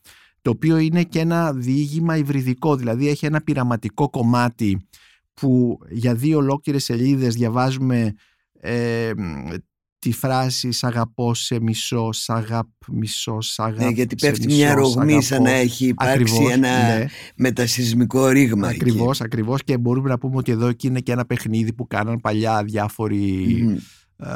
[0.44, 4.86] το οποίο είναι και ένα διήγημα υβριδικό, δηλαδή έχει ένα πειραματικό κομμάτι
[5.34, 8.14] που για δύο ολόκληρες σελίδες διαβάζουμε
[8.60, 9.10] ε,
[9.98, 14.46] τη φράση «Σ' αγαπώ σε μισό, σ' αγάπ μισό, σ' αγάπ Ναι, γιατί σε πέφτει
[14.46, 15.50] μισό, μια σ' ρογμή σαν αγαπώ».
[15.50, 17.04] να έχει υπάρξει Ακριβώς, ένα ναι.
[17.36, 18.68] μετασυσμικό ρήγμα.
[18.68, 18.78] εκεί.
[18.80, 22.20] Ακριβώς, ακριβώς και μπορούμε να πούμε ότι εδώ εκεί είναι και ένα παιχνίδι που κάναν
[22.20, 23.76] παλιά διάφοροι Μμμ.
[24.16, 24.26] Ε,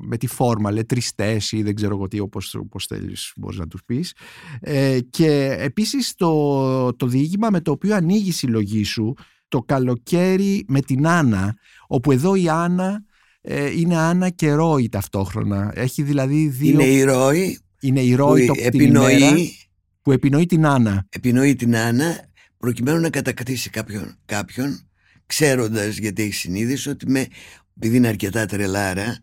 [0.00, 3.84] με τη φόρμα, λετριστές ή δεν ξέρω εγώ τι όπως, όπως θέλεις μπορείς να τους
[3.84, 4.14] πεις.
[4.60, 9.14] Ε, και επίσης το, το διήγημα με το οποίο ανοίγει η συλλογή σου
[9.48, 13.04] το καλοκαίρι με την Άννα όπου εδώ η Άννα
[13.40, 15.72] ε, είναι Άννα και Ρόη ταυτόχρονα.
[15.74, 19.56] Έχει δηλαδή δύο Είναι η Ρώη είναι η που Ρόη το, την ημέρα επινοεί,
[20.02, 21.06] που επινοεί την Άννα.
[21.08, 24.88] επινοεί την Άννα προκειμένου να κατακτήσει κάποιον, κάποιον
[25.26, 27.26] ξέροντας γιατί έχει συνείδηση ότι με,
[27.76, 29.18] επειδή είναι αρκετά τρελάρα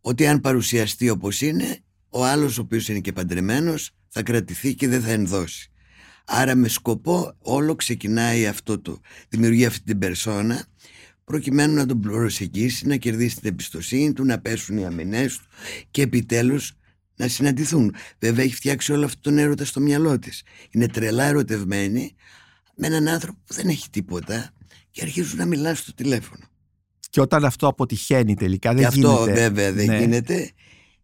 [0.00, 4.88] ότι αν παρουσιαστεί όπως είναι ο άλλος ο οποίος είναι και παντρεμένος θα κρατηθεί και
[4.88, 5.70] δεν θα ενδώσει.
[6.24, 10.66] Άρα με σκοπό όλο ξεκινάει αυτό το, δημιουργεί αυτή την περσόνα
[11.24, 15.44] προκειμένου να τον προσεγγίσει, να κερδίσει την εμπιστοσύνη του, να πέσουν οι αμυνές του
[15.90, 16.72] και επιτέλους
[17.16, 17.94] να συναντηθούν.
[18.18, 20.42] Βέβαια έχει φτιάξει όλο αυτό τον έρωτα στο μυαλό της.
[20.70, 22.14] Είναι τρελά ερωτευμένη
[22.74, 24.50] με έναν άνθρωπο που δεν έχει τίποτα
[24.90, 26.44] και αρχίζουν να μιλάνε στο τηλέφωνο.
[27.14, 29.98] Και όταν αυτό αποτυχαίνει τελικά δεν και αυτό γίνεται βέβαια δεν Ναι.
[29.98, 30.50] γίνεται.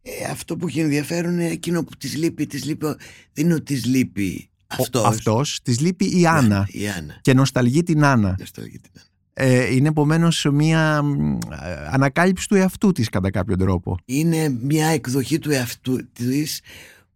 [0.02, 2.96] Ε, αυτό που έχει ενδιαφέρον είναι εκείνο που της λείπει, της λείπει ο-
[3.32, 5.04] δεν είναι ότι της λείπει Ο- αυτός.
[5.04, 7.18] αυτός της λείπει η Άννα Ναι, η Άννα.
[7.20, 9.06] και νοσταλγεί την Άννα Νοσταλγεί την Άννα.
[9.52, 11.38] ε, είναι επομένως μια μ, ε,
[11.90, 13.96] ανακάλυψη του εαυτού της κατά κάποιον τρόπο.
[14.04, 16.60] Είναι μια εκδοχή του εαυτού της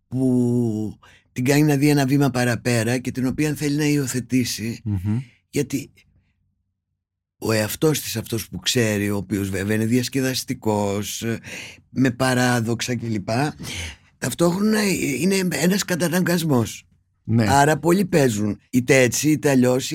[0.09, 0.99] που
[1.33, 4.83] την κάνει να δει ένα βήμα παραπέρα και την οποία θέλει να υιοθετήσει
[5.51, 5.91] γιατί
[7.45, 11.25] ο εαυτός της αυτός που ξέρει, ο οποίος βέβαια είναι διασκεδαστικός,
[11.91, 13.29] με παράδοξα κλπ.
[14.19, 14.83] Ταυτόχρονα
[15.21, 16.87] είναι ένας καταναγκασμός.
[17.25, 17.49] Ναι.
[17.49, 19.93] Άρα πολλοί παίζουν είτε έτσι είτε αλλιώς.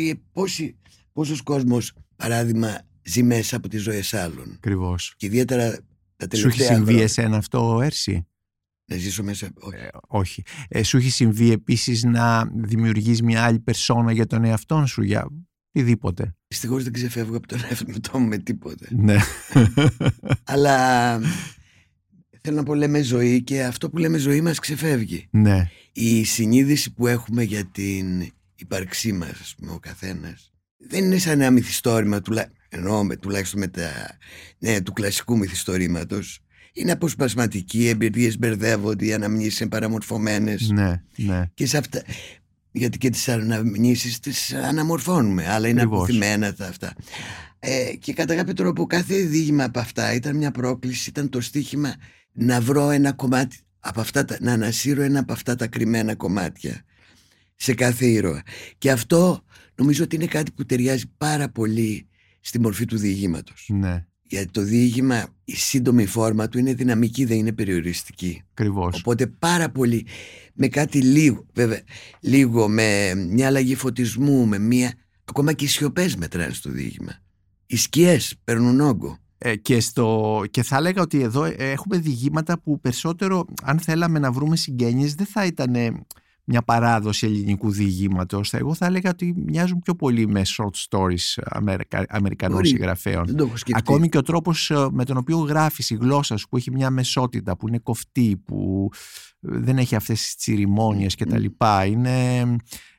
[1.13, 4.51] Πόσος κόσμος παράδειγμα ζει μέσα από τις ζωές άλλων.
[4.55, 5.13] Ακριβώς.
[5.17, 5.77] Και ιδιαίτερα
[6.15, 7.03] τα τελευταία Σου έχει συμβεί χρόνια.
[7.03, 8.27] εσένα αυτό, Έρση;
[8.85, 9.49] Να ζήσω μέσα.
[9.59, 9.75] Όχι.
[9.75, 10.43] Ε, όχι.
[10.67, 15.27] Ε, σου έχει συμβεί επίσης να δημιουργείς μια άλλη περσόνα για τον εαυτό σου, για
[15.71, 16.35] οτιδήποτε.
[16.47, 18.87] Δυστυχώς δεν ξεφεύγω από τον εαυτό μου με τίποτε.
[18.89, 19.15] Ναι.
[20.43, 21.19] Αλλά
[22.41, 25.27] θέλω να πω λέμε ζωή και αυτό που λέμε ζωή μας ξεφεύγει.
[25.31, 25.69] ναι.
[25.93, 31.41] Η συνείδηση που έχουμε για την ύπαρξή μας, ας πούμε, ο καθένας, δεν είναι σαν
[31.41, 32.51] ένα μυθιστόρημα, τουλά...
[32.69, 34.17] εννοώ με, τουλάχιστον με τα...
[34.59, 36.39] ναι, του κλασικού μυθιστορήματος.
[36.73, 40.69] Είναι αποσπασματική, εμπειρίες μπερδεύονται, οι αναμνήσεις είναι παραμορφωμένες.
[40.69, 41.49] Ναι, ναι.
[41.53, 42.03] Και σε αυτά,
[42.71, 46.03] γιατί και τις αναμνήσεις τις αναμορφώνουμε, αλλά είναι Ακριβώς.
[46.03, 46.93] αποθυμένα τα αυτά.
[47.59, 51.95] Ε, και κατά κάποιο τρόπο κάθε δίγημα από αυτά ήταν μια πρόκληση, ήταν το στίχημα
[52.31, 56.83] να βρω ένα κομμάτι από αυτά, τα- να ανασύρω ένα από αυτά τα κρυμμένα κομμάτια
[57.55, 58.43] σε κάθε ήρωα.
[58.77, 59.43] Και αυτό
[59.75, 62.07] νομίζω ότι είναι κάτι που ταιριάζει πάρα πολύ
[62.41, 63.65] στη μορφή του διηγήματος.
[63.73, 68.43] Ναι, Γιατί το διήγημα, η σύντομη φόρμα του είναι δυναμική, δεν είναι περιοριστική.
[68.51, 68.95] ακριβώς.
[68.95, 70.05] Οπότε πάρα πολύ
[70.53, 71.81] με κάτι λίγο, βέβαια,
[72.19, 74.93] λίγο με μια αλλαγή φωτισμού, με μια.
[75.25, 77.19] Ακόμα και οι σιωπές μετράνε στο διήγημα.
[77.65, 79.17] Οι σκιές παίρνουν όγκο.
[79.37, 84.19] Ε, και, στο, και θα έλεγα ότι εδώ ε, έχουμε διηγήματα που περισσότερο, αν θέλαμε
[84.19, 86.05] να βρούμε συγγένειες, δεν θα ήταν ε,
[86.51, 88.53] μια παράδοση ελληνικού διηγήματος.
[88.53, 92.67] Εγώ θα έλεγα ότι μοιάζουν πιο πολύ με short stories Αμερικα, Αμερικανών Μπορεί.
[92.67, 93.25] συγγραφέων.
[93.25, 93.81] Δεν το έχω σκεφτεί.
[93.87, 96.89] Ακόμη και ο τρόπος ε, με τον οποίο γράφεις η γλώσσα σου που έχει μια
[96.89, 98.89] μεσότητα, που είναι κοφτή, που
[99.39, 101.41] ε, δεν έχει αυτές τις τσιριμόνιες και τα Μμ.
[101.41, 101.85] λοιπά.
[101.85, 102.39] Είναι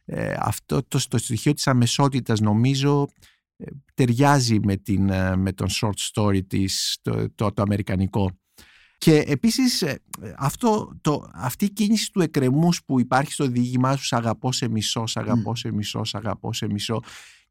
[0.05, 3.09] ε, αυτό το, το στοιχείο της αμεσότητας νομίζω
[3.57, 8.39] ε, ταιριάζει με, την, ε, με τον short story της, το, το, το αμερικανικό.
[9.01, 9.99] Και επίσης ε,
[10.37, 14.69] αυτό, το, αυτή η κίνηση του εκκρεμούς που υπάρχει στο διήγημά σου «Σ' αγαπώ σε
[14.69, 15.55] μισό, σ' αγαπώ Μμ.
[15.55, 17.01] σε μισό, σ' αγαπώ σε μισό»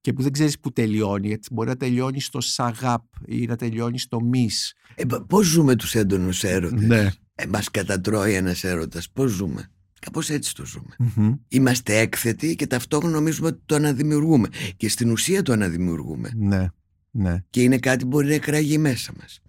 [0.02, 4.00] και που δεν ξέρεις που τελειώνει, γιατί μπορεί να τελειώνει στο σαγάπ ή να τελειώνει
[4.00, 4.74] στο μις.
[4.96, 7.10] Ε, Πώς ζούμε τους έντονους έρωτες; Ναι.
[7.36, 9.10] Ε, Μας κατατρώει ένας έρωτας.
[9.10, 10.96] Πώς ζούμε; Κάπως έτσι το ζούμε.
[10.98, 11.34] Μμμ.
[11.48, 14.48] Είμαστε έκθετοι και ταυτόχρονα νομίζουμε ότι το αναδημιουργούμε.
[14.78, 16.32] Και στην ουσία το αναδημιουργούμε.
[16.36, 16.68] Ναι,
[17.12, 17.44] ναι.
[17.50, 19.40] Και είναι κάτι που μπορεί να εκραγεί μέσα μας.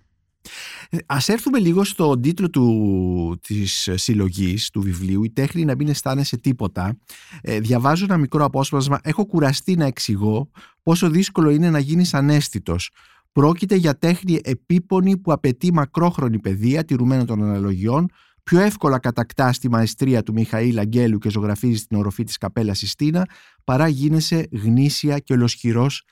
[0.90, 5.88] Ε, Ας έρθουμε λίγο στον τίτλο του, της συλλογής του βιβλίου «Η τέχνη να μην
[5.88, 6.98] αισθάνεσαι τίποτα».
[7.40, 10.50] Ε, διαβάζω ένα μικρό απόσπασμα «Έχω κουραστεί να εξηγώ
[10.82, 12.90] πόσο δύσκολο είναι να γίνεις ανέστητος.
[13.32, 18.06] Πρόκειται για τέχνη επίπονη που απαιτεί μακρόχρονη παιδεία, τηρουμένο των αναλογιών,
[18.42, 23.28] πιο εύκολα κατακτά τη μαεστρία του Μιχαήλ Αγγέλου και ζωγραφίζει την οροφή της καπέλας Συστίνα,
[23.64, 26.04] παρά γίνεσαι γνήσια και ολοσχυρός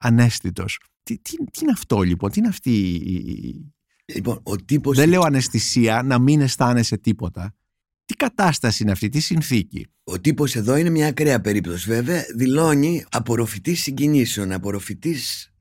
[0.00, 0.80] ανέστητος.
[1.02, 3.72] Τι, τι, τι είναι αυτό λοιπόν, τι είναι αυτή η, η-
[4.14, 4.96] Λοιπόν, ο τύπος.
[4.96, 7.54] δεν λέω αναισθησία, να μην αισθάνεσαι τίποτα.
[8.04, 13.04] Τι κατάσταση είναι αυτή, τι συνθήκη; Ο τύπος εδώ είναι μια ακραία περίπτωση βέβαια δηλώνει
[13.10, 15.52] απορροφητής συγκινήσεων, απορροφητής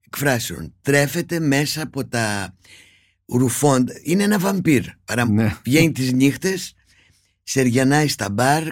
[0.00, 2.56] εκφράσεων τρέφεται μέσα από τα
[3.26, 5.30] ρουφόντα είναι ένα βαμπύρ Παρα...
[5.30, 5.56] Ναι.
[5.64, 6.74] βγαίνει τις νύχτες
[7.42, 8.68] σεριανάει στα μπαρ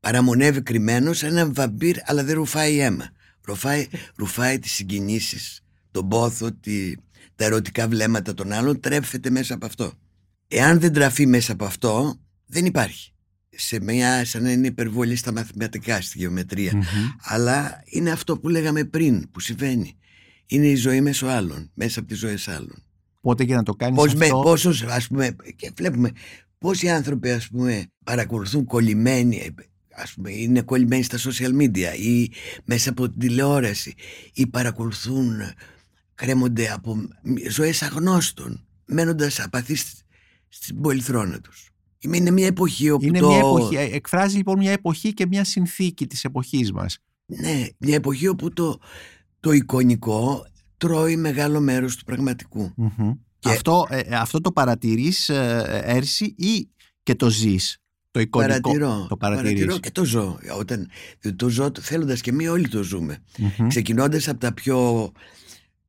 [0.00, 3.10] παραμονεύει κρυμμένος ένα βαμπύρ αλλά δεν ρουφάει αίμα
[3.44, 6.94] ρουφάει, ρουφάει τις συγκινήσεις τον πόθο, τη...
[7.34, 9.92] τα ερωτικά βλέμματα των άλλων τρέφεται μέσα από αυτό
[10.52, 13.12] εάν δεν τραφεί μέσα από αυτό δεν υπάρχει
[13.48, 16.72] σε μια, σαν να είναι υπερβολή στα μαθηματικά, στη γεωμετρία.
[16.74, 16.82] Μμμ.
[17.22, 19.96] Αλλά είναι αυτό που λέγαμε πριν, που συμβαίνει.
[20.46, 22.84] Είναι η ζωή μέσω άλλων, μέσα από τις ζωές άλλων.
[23.20, 24.40] Οπότε για να το κάνεις Πώς με, αυτό...
[24.40, 26.10] πόσος, ας πούμε, και βλέπουμε
[26.58, 29.54] πόσοι άνθρωποι, ας πούμε, παρακολουθούν κολλημένοι,
[29.94, 32.30] ας πούμε, είναι κολλημένοι στα social media ή
[32.64, 33.94] μέσα από την τηλεόραση
[34.32, 35.40] ή παρακολουθούν,
[36.14, 36.96] κρέμονται από
[37.50, 40.02] ζωές αγνώστων, μένοντας απαθείς
[40.48, 41.66] στην πολυθρόνα τους.
[41.98, 43.28] Είναι μια εποχή όπου Είναι το...
[43.28, 46.98] μια εποχή, ε, εκφράζει λοιπόν μια εποχή και μια συνθήκη της εποχής μας.
[47.26, 48.80] Ναι, μια εποχή όπου το,
[49.40, 52.72] το εικονικό τρώει μεγάλο μέρος του πραγματικού.
[52.76, 53.12] Μμμ.
[53.38, 56.68] Και- Αυτό, ε, ε, αυτό το παρατηρείς ε, Έρση ή
[57.02, 57.78] και το ζεις,
[58.12, 58.60] το εικονικό.
[58.60, 59.52] Παρατηρώ, το παρατηρείς.
[59.52, 60.38] παρατηρώ και το ζω.
[60.58, 60.88] Όταν,
[61.20, 63.18] διότι το ζω θέλοντας και μη όλοι το ζούμε.
[63.38, 63.68] Μμμ.
[63.68, 65.12] Ξεκινώντας από τα πιο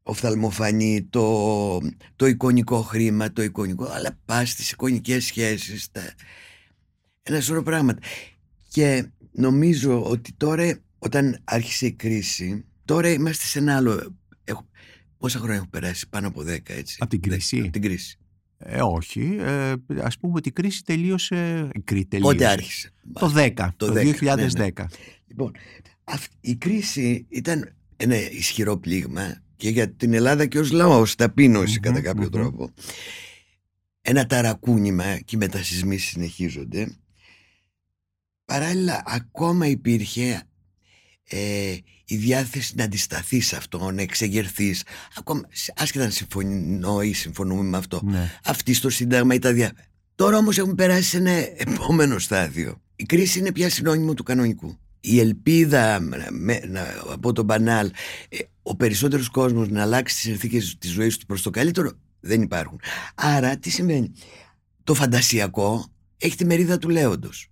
[0.04, 1.80] οφθαλμοφανή, το,
[2.16, 6.02] το εικονικό χρήμα, το εικονικό, αλλά πας στις εικονικές σχέσεις, τα,
[7.24, 8.00] ένα σωρό πράγματα.
[8.70, 14.16] Και νομίζω ότι τώρα, όταν άρχισε η κρίση, τώρα είμαστε σε ένα άλλο...
[14.44, 14.68] Έχω,
[15.18, 16.98] πόσα χρόνια έχω περάσει, πάνω από 10 έτσι.
[17.00, 18.18] Από την κρίση; Από την κρίση.
[18.66, 19.38] Ε, όχι.
[19.40, 21.70] Ε, ας πούμε ότι η κρίση τελείωσε...
[21.74, 22.32] Η κρίση τελείωσε.
[22.34, 22.92] Πότε άρχισε.
[23.14, 24.36] Το 10, το, Το 10, 2010.
[24.36, 24.72] ναι, ναι.
[25.28, 25.52] Λοιπόν,
[26.04, 31.80] αυ- η κρίση ήταν ένα ισχυρό πλήγμα και για την Ελλάδα και ως λαός ταπείνωση
[31.80, 32.70] κατά κάποιο τρόπο
[34.02, 36.98] ένα ταρακούνημα και οι μετασυσμοί συνεχίζονται
[38.46, 40.44] παράλληλα ακόμα υπήρχε
[41.24, 41.76] ε,
[42.14, 44.84] η διάθεση να αντισταθείς σε αυτό, να εξεγερθείς
[45.18, 45.42] ακόμα,
[45.76, 48.32] άσχετα να συμφωνώ ή συμφωνούμε με αυτό Ναι.
[48.46, 49.72] αυτή στο Σύνταγμα ή τα δια...
[50.16, 52.82] Τώρα όμως έχουμε περάσει σε ένα επόμενο στάδιο.
[52.96, 54.78] Η κρίση είναι πια συνώνυμο του κανονικού.
[55.00, 56.00] Η ελπίδα
[56.32, 57.92] με, να, από τον μπανάλ,
[58.30, 62.42] ε, ο περισσότερος κόσμος να αλλάξει τις συνθήκες της ζωής του προς το καλύτερο δεν
[62.42, 62.80] υπάρχουν.
[63.16, 64.12] Άρα τι σημαίνει.
[64.84, 65.86] Το φαντασιακό
[66.18, 67.48] έχει τη μερίδα του λέοντος.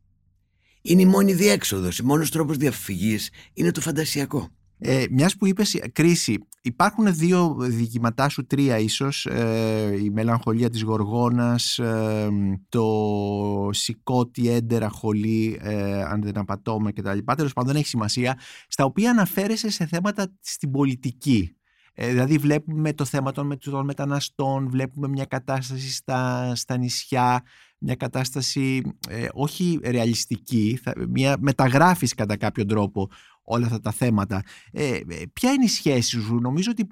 [0.81, 4.49] Είναι η μόνη διέξοδος, ο μόνος τρόπος διαφυγής είναι το φαντασιακό.
[4.83, 9.25] Ε, Μιας που είπες κρίση, υπάρχουν δύο διηγηματά σου, τρία ίσως.
[9.25, 12.29] Ε, η μελαγχολία της Γοργόνας, ε,
[12.69, 17.17] το σηκώτη έντερα χολή, ε, αν δεν απατώμε κτλ.
[17.35, 18.39] Τέλος πάντων, δεν έχει σημασία.
[18.67, 21.55] Στα οποία αναφέρεσαι σε θέματα στην πολιτική.
[21.93, 27.43] Ε, δηλαδή βλέπουμε το θέμα των, των μεταναστών, βλέπουμε μια κατάσταση στα, στα νησιά,
[27.77, 33.09] μια κατάσταση ε, όχι ρεαλιστική, θα, μια μεταγράφηση κατά κάποιο τρόπο
[33.43, 34.43] όλα αυτά τα θέματα.
[34.71, 34.99] Ε,
[35.33, 36.87] ποια είναι η σχέση σου, νομίζω ότι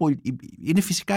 [0.63, 1.15] είναι φυσικά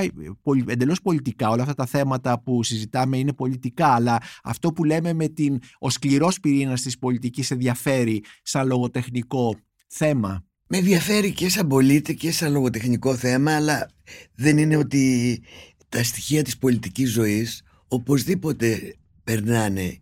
[0.66, 5.28] εντελώς πολιτικά όλα αυτά τα θέματα που συζητάμε είναι πολιτικά, αλλά αυτό που λέμε με
[5.28, 10.44] την ο σκληρός πυρήνας της πολιτικής ενδιαφέρει σαν λογοτεχνικό θέμα.
[10.74, 13.90] Με ενδιαφέρει και σαν πολίτη και σαν λογοτεχνικό θέμα, αλλά
[14.34, 15.42] δεν είναι ότι
[15.88, 19.98] τα στοιχεία της πολιτικής ζωής οπωσδήποτε περνάνε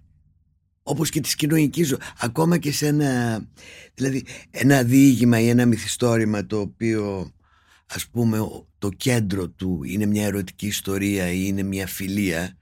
[0.82, 2.00] όπως και της κοινωνικής ζωής.
[2.18, 3.44] Ακόμα και σε ένα
[3.94, 7.32] δηλαδή ένα διήγημα ή ένα μυθιστόρημα το οποίο
[7.86, 8.38] ας πούμε
[8.78, 12.56] το κέντρο του είναι μια ερωτική ιστορία ή είναι μια φιλία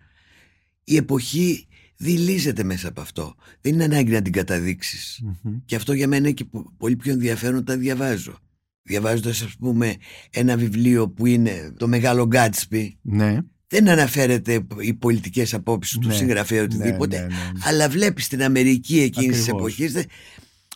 [0.84, 1.67] η εποχή
[2.00, 5.22] δηλίζεται μέσα από αυτό δεν είναι ανάγκη να την καταδειξεις
[5.64, 8.38] και αυτό για μένα είναι και πολύ πιο ενδιαφέρον όταν διαβάζω
[8.82, 9.94] διαβάζοντας ας πούμε
[10.30, 16.14] ένα βιβλίο που είναι το Μεγάλο Γκάτσπι ναι δεν αναφέρεται οι πολιτικές απόψεις του Ναι,
[16.14, 17.60] συγγραφέα ναι, οτιδήποτε ναι, ναι, ναι.
[17.64, 19.60] αλλά βλέπεις την Αμερική εκείνης της Ακριβώς.
[19.60, 20.02] εποχής δε-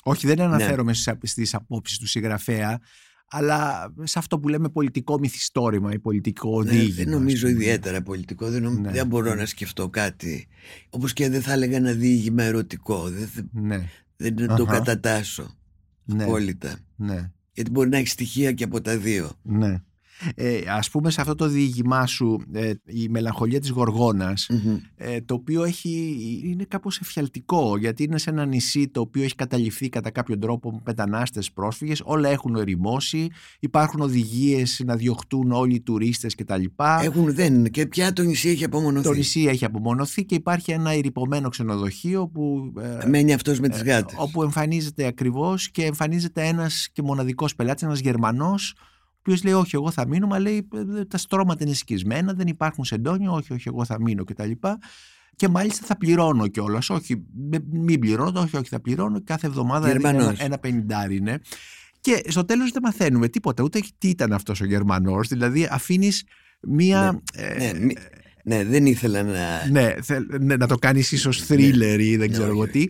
[0.03, 0.35] Όχι, Ναι.
[0.35, 2.81] δεν αναφέρομαι στις, στις απόψεις του συγγραφέα,
[3.35, 6.95] αλλά σε αυτό που λέμε πολιτικό μυθιστόρημα ή πολιτικό ναι, διήγημα.
[6.97, 7.59] δεν ας νομίζω πούμε.
[7.59, 8.91] ιδιαίτερα πολιτικό δεν, νομ- Ναι.
[8.91, 10.47] δεν μπορώ να σκεφτώ κάτι
[10.91, 14.65] όπως και δεν θα έλεγα ένα διήγημα ερωτικό δεν, δεν- Ναι, δεν το Αχα.
[14.73, 15.57] κατατάσω
[16.05, 19.83] ναι, απόλυτα ναι, γιατί μπορεί να έχει στοιχεία και από τα δύο ναι.
[20.35, 24.77] Ε, ας πούμε σε αυτό το διήγημά σου ε, η μελαγχολία της Γοργόνας Μμμ.
[24.97, 29.35] ε, το οποίο έχει, είναι κάπως εφιαλτικό γιατί είναι σε ένα νησί το οποίο έχει
[29.35, 33.29] καταληφθεί κατά κάποιο τρόπο με μετανάστες πρόσφυγες όλα έχουν ερημώσει
[33.61, 36.65] υπάρχουν οδηγίες να διωχτούν όλοι οι τουρίστες κτλ.
[37.03, 40.91] έχουν δεν και πια το νησί έχει απομονωθεί Το νησί έχει απομονωθεί και υπάρχει ένα
[40.91, 46.47] ερυπωμένο ξενοδοχείο που, ε, μένει αυτός με τις ε, γάτες όπου εμφανίζεται ακριβώς και εμφανίζεται
[46.47, 48.75] ένας και μοναδικός πελάτης, ένας Γερμανός
[49.23, 52.47] ο οποίος λέει όχι εγώ θα μείνω, μα λέει «Ε, τα στρώματα είναι σκισμένα, δεν
[52.47, 54.51] υπάρχουν σεντόνια, όχι όχι εγώ θα μείνω κτλ.
[55.37, 56.91] Και μάλιστα θα πληρώνω κιόλας.
[56.91, 59.23] Όχι, με- μην πληρώνω, όχι, όχι, θα πληρώνω.
[59.25, 60.33] Κάθε εβδομάδα δίνει Γερμανός.
[60.33, 61.41] ένα, ένα πενιντάρι είναι.
[62.01, 65.29] Και στο τέλος δεν μαθαίνουμε τίποτα, ούτε τι ήταν αυτός ο Γερμανός.
[65.29, 66.25] Δηλαδή αφήνεις
[66.61, 67.23] μία...
[67.35, 67.97] ε, ναι, μη-
[68.45, 72.29] ναι, δεν ήθελα να ναι, θέλ- ναι, να το κάνεις ίσως thriller ή δεν Ναι,
[72.29, 72.87] ξέρω εγώ όχι, τι.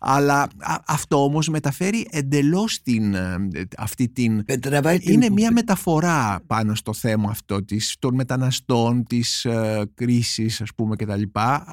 [0.00, 3.36] Αλλά α- αυτό όμως μεταφέρει εντελώς την, ε,
[3.76, 4.42] αυτή την...
[4.46, 9.82] Ε, τραβάει την- Είναι μια μεταφορά πάνω στο θέμα αυτό της, των μεταναστών, της ε,
[9.94, 11.22] κρίσης ας πούμε κτλ.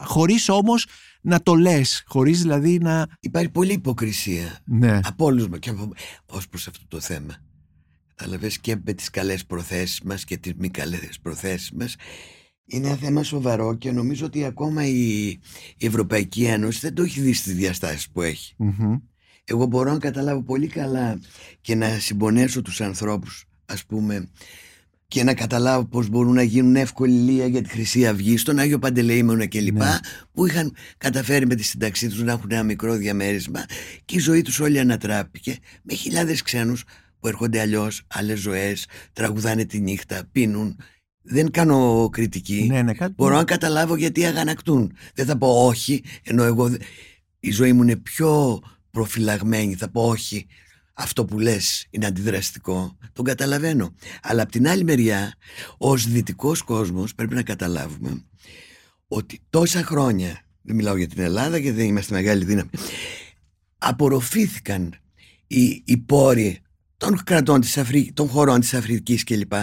[0.03, 0.85] Χωρίς όμως
[1.21, 3.07] να το λες, χωρίς δηλαδή να...
[3.19, 5.91] υπάρχει πολλή υποκρισία Ναι, από όλους μας και από...
[6.25, 7.35] ως προς αυτό το θέμα.
[8.15, 11.95] Καταλαβες και με τις καλές προθέσεις μας και τις μη καλές προθέσεις μας.
[12.65, 15.27] Είναι ένα θέμα σοβαρό και νομίζω ότι ακόμα η,
[15.77, 18.53] η Ευρωπαϊκή Ένωση δεν το έχει δει στις διαστάσεις που έχει.
[18.57, 18.95] Μμμ.
[19.43, 21.19] Εγώ μπορώ να καταλάβω πολύ καλά
[21.61, 24.29] και να συμπονέσω τους ανθρώπους ας πούμε
[25.07, 28.79] και να καταλάβω πως μπορούν να γίνουν εύκολη λία για τη Χρυσή Αυγή στον Άγιο
[28.79, 29.97] Παντελεήμονα κλπ Ναι.
[30.31, 33.65] που είχαν καταφέρει με τη σύνταξή τους να έχουν ένα μικρό διαμέρισμα
[34.05, 36.83] και η ζωή τους όλη ανατράπηκε με χιλιάδες ξένους
[37.19, 40.77] που έρχονται αλλιώς άλλες ζωές, τραγουδάνε τη νύχτα, πίνουν
[41.23, 43.13] δεν κάνω κριτική ναι, ναι, κάτι...
[43.17, 44.93] Μπορώ να καταλάβω γιατί αγανακτούν.
[45.13, 46.77] Δεν θα πω όχι, ενώ εγώ δε-
[47.39, 49.75] η ζωή μου είναι πιο προφυλαγμένη.
[49.75, 50.47] Θα πω όχι.
[50.93, 52.97] Αυτό που λες είναι αντιδραστικό.
[53.13, 53.95] Τον καταλαβαίνω.
[54.21, 55.33] Αλλά από την άλλη μεριά,
[55.77, 58.23] ως δυτικός κόσμος πρέπει να καταλάβουμε
[59.07, 62.69] ότι τόσα χρόνια, δεν μιλάω για την Ελλάδα γιατί δεν είμαστε μεγάλη δύναμη,
[63.77, 64.93] απορροφήθηκαν
[65.47, 66.61] οι, οι πόροι
[67.05, 69.53] των κρατών της Αφρικής, των χωρών της Αφρικής κλπ.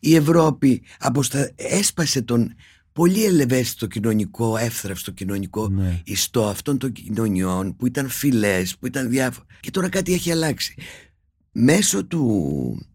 [0.00, 1.50] Η Ευρώπη αποστα...
[1.56, 2.54] έσπασε τον
[2.92, 6.00] πολύ ελευαίσθητο κοινωνικό, εύθραυστο κοινωνικό Ναι.
[6.04, 9.46] ιστό αυτών των κοινωνιών που ήταν φυλές, που ήταν διάφορα.
[9.60, 10.74] Και τώρα κάτι έχει αλλάξει.
[11.52, 12.86] Μέσω του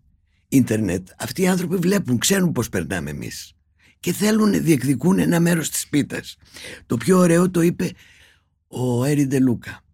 [0.48, 3.54] ίντερνετ, αυτοί οι άνθρωποι βλέπουν, ξέρουν πώς περνάμε εμείς
[4.00, 6.38] και θέλουν, διεκδικούν ένα μέρος της πίτας.
[6.86, 7.91] Το πιο ωραίο το είπε
[8.67, 9.85] ο Έριντε Λούκα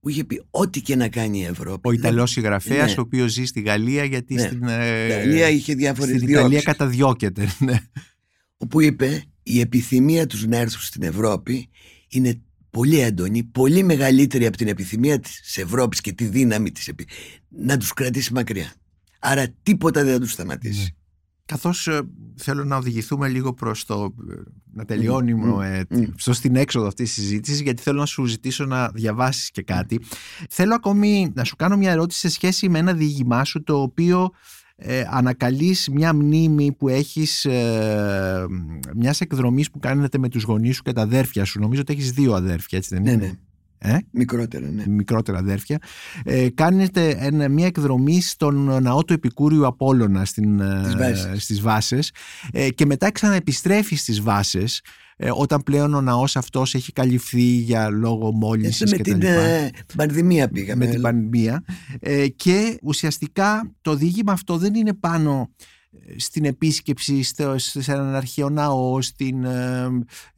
[0.00, 1.88] που είχε πει ό,τι και να κάνει η Ευρώπη.
[1.88, 2.94] Ο Ιταλός συγγραφέας, ναι.
[2.98, 4.40] ο οποίος ζει στη Γαλλία, γιατί ναι.
[4.40, 7.48] στην Ιταλία είχε διάφορες Στην Ιταλία καταδιώκεται.
[7.58, 7.78] Ναι.
[8.56, 11.68] Όπου είπε η επιθυμία τους να έρθουν στην Ευρώπη
[12.08, 16.90] είναι πολύ έντονη, πολύ μεγαλύτερη από την επιθυμία της Ευρώπης και τη δύναμη της
[17.48, 18.72] να τους κρατήσει μακριά.
[19.18, 20.97] Άρα τίποτα δεν θα τους σταματήσει.
[21.50, 21.56] Ναι.
[21.56, 22.00] Καθώς ε,
[22.36, 24.14] θέλω να οδηγηθούμε λίγο προς το
[24.72, 26.04] να τελειώνουμε mm.
[26.16, 30.00] στο στην έξοδο αυτής της συζήτησης γιατί θέλω να σου ζητήσω να διαβάσεις και κάτι.
[30.50, 34.30] Θέλω ακόμη να σου κάνω μια ερώτηση σε σχέση με ένα διηγημά σου το οποίο
[34.76, 38.46] ε, ανακαλείς μια μνήμη που έχεις ε,
[38.94, 41.60] μιας εκδρομής που κάνετε με τους γονείς σου και τα αδέρφια σου.
[41.60, 43.32] Νομίζω ότι έχεις δύο αδέρφια, έτσι δεν ναι, είναι; Ναι.
[43.78, 44.84] Ε; Μικρότερα, ναι.
[44.86, 45.78] Μικρότερα αδέρφια.
[46.24, 52.12] Ε, κάνετε μια εκδρομή στον ναό του Επικούριου Απόλλωνα στην, ε, στις βάσεις,
[52.52, 54.80] ε, και μετά ξαναεπιστρέφει στις βάσεις
[55.20, 59.70] ε, όταν πλέον ο ναός αυτός έχει καλυφθεί για λόγο μόλυνσης με και την ε,
[59.96, 60.84] πανδημία πήγαμε.
[60.84, 61.64] Με την πανδημία
[62.00, 65.50] ε, και ουσιαστικά το δίγημα αυτό δεν είναι πάνω
[66.16, 69.46] στην επίσκεψη σε έναν αρχαίο ναό, στην,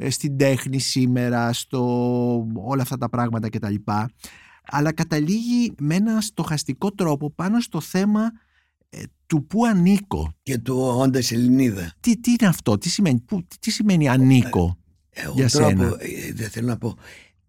[0.08, 1.82] στην τέχνη σήμερα, στο
[2.54, 3.74] όλα αυτά τα πράγματα κτλ.
[4.64, 8.32] Αλλά καταλήγει με ένα στοχαστικό τρόπο πάνω στο θέμα
[9.26, 10.34] του που ανήκω.
[10.42, 11.92] Και του όντας Ελληνίδα.
[12.00, 14.78] Τι, τι είναι αυτό, τι σημαίνει, που, τι σημαίνει ανήκω
[15.10, 16.96] ε, για τρόπο, ε, δεν θέλω να πω.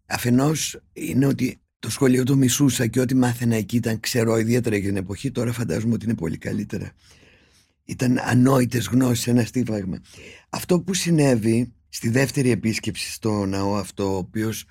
[0.05, 4.87] Αφενός είναι ότι το σχολείο του μισούσα και ό,τι μάθαινα εκεί ήταν ξέρω ιδιαίτερα για
[4.87, 6.91] την εποχή, τώρα φαντάζομαι ότι είναι πολύ καλύτερα.
[7.91, 10.01] Ήταν ανόητες γνώσεις, ένα στίβαγμα.
[10.49, 14.65] Αυτό που συνέβη στη δεύτερη επίσκεψη στο ναό αυτό, ο οποίος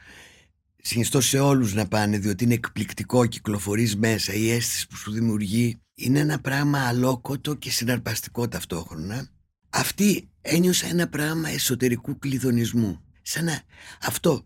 [0.82, 5.80] συνιστώ σε όλους να πάνε διότι είναι εκπληκτικό, κυκλοφορείς μέσα, η αίσθηση που σου δημιουργεί
[5.94, 9.28] είναι ένα πράγμα αλόκοτο και συναρπαστικό ταυτόχρονα.
[9.70, 13.00] Αυτή ένιωσα ένα πράγμα εσωτερικού κλειδονισμού.
[13.22, 13.62] Σαν να,
[14.02, 14.44] αυτό,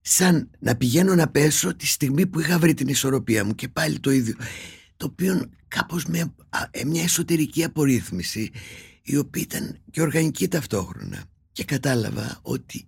[0.00, 4.00] σαν να πηγαίνω να πέσω τη στιγμή που είχα βρει την ισορροπία μου και πάλι
[4.00, 4.36] το ίδιο.
[5.02, 6.34] Το οποίο κάπως με
[6.70, 8.50] ε, μια εσωτερική απορρίθμιση
[9.02, 11.24] η οποία ήταν και οργανική ταυτόχρονα.
[11.52, 12.86] Και κατάλαβα ότι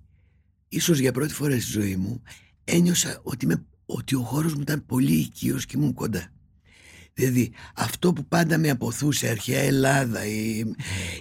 [0.69, 2.23] ίσως για πρώτη φορά στη ζωή μου
[2.65, 6.33] ένιωσα ότι, με, ότι ο χώρος μου ήταν πολύ οικείος και ήμουν κοντά.
[7.15, 10.65] Δηλαδή αυτό που πάντα με αποθούσε αρχαία Ελλάδα, η,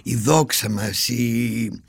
[0.02, 1.82] η δόξα μας, η, η,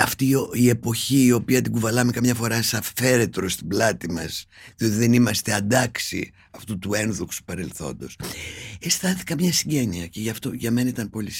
[0.00, 4.46] αυτή η εποχή η οποία την κουβαλάμε καμιά φορά σαν φέρετρο στην πλάτη μας
[4.76, 8.18] διότι δεν είμαστε αντάξει αυτού του ένδοξου παρελθόντος
[8.80, 11.30] αισθάνθηκα μια συγγένεια και γι' αυτό για μένα ήταν πολύ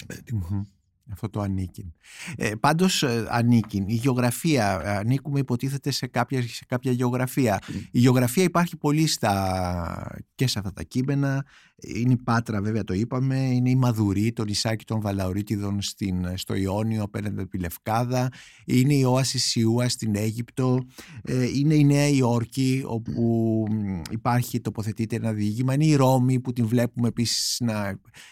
[1.13, 1.95] αυτό το ανήκει.
[2.37, 3.85] Ε, πάντως ε, ανήκει.
[3.87, 7.61] Η γεωγραφία, ε, ανήκουμε υποτίθεται σε κάποια, σε κάποια γεωγραφία.
[7.91, 11.45] Η γεωγραφία υπάρχει πολύ στα, και σε αυτά τα κείμενα.
[11.83, 16.55] Είναι η Πάτρα βέβαια το είπαμε, είναι η Μαδουρή, το νησάκι των Βαλαωρίτιδων στην, στο
[16.55, 18.33] Ιόνιο απέναντι από τη Λευκάδα,
[18.65, 20.87] είναι η Όασης Σιούα στην Αίγυπτο,
[21.23, 23.65] ε, είναι η Νέα Υόρκη όπου
[24.11, 27.89] υπάρχει τοποθετείται ένα διήγημα, είναι η Ρώμη που την βλέπουμε επίσης να...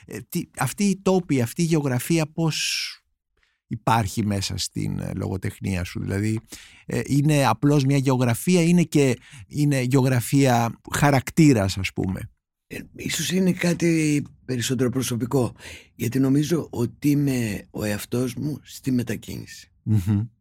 [0.07, 0.19] Ε,
[0.59, 2.89] αυτή η τόπη, αυτή η γεωγραφία πώς
[3.67, 6.41] υπάρχει μέσα στην ε, λογοτεχνία σου; Δηλαδή
[7.07, 12.29] είναι απλώς μια γεωγραφία, είναι και είναι γεωγραφία χαρακτήρας ας πούμε.
[12.67, 15.55] Ε, ίσως είναι κάτι περισσότερο προσωπικό
[15.95, 19.71] γιατί νομίζω ότι είμαι ο εαυτός μου στη μετακινηση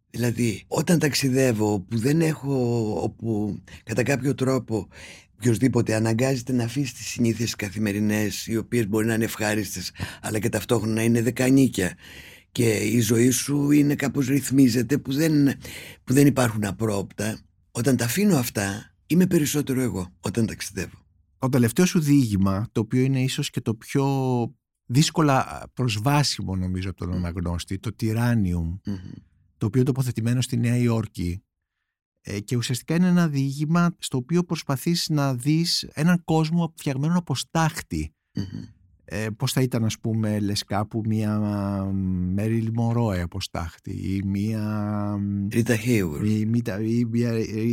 [0.10, 4.88] Δηλαδή όταν ταξιδεύω που δεν έχω όπου κατά κάποιο τρόπο
[5.36, 10.50] οποιοδήποτε αναγκάζεται να αφήσει τις συνήθειες καθημερινές οι οποίες μπορεί να είναι ευχάριστες αλλά και
[10.50, 11.98] ταυτόχρονα να είναι δεκανίκια
[12.52, 15.48] και η ζωή σου είναι κάπως ρυθμίζεται που δεν,
[16.04, 17.40] που δεν υπάρχουν απρόπτα
[17.72, 21.03] όταν τα αφήνω αυτά είμαι περισσότερο εγώ όταν ταξιδεύω
[21.44, 24.06] το τελευταίο σου διήγημα, το οποίο είναι ίσως και το πιο
[24.86, 28.80] δύσκολα προσβάσιμο νομίζω από τον αναγνώστη, το Tyrannium,
[29.58, 31.44] το οποίο είναι τοποθετημένο στη Νέα Υόρκη
[32.22, 37.36] ε, και ουσιαστικά είναι ένα διήγημα στο οποίο προσπαθείς να δεις έναν κόσμο φτιαγμένο από
[37.36, 38.14] στάχτη.
[39.06, 41.40] Ε, πώς θα ήταν ας πούμε λες κάπου μία
[42.34, 45.18] Μέριλ Μορόε από στάχτη ή μία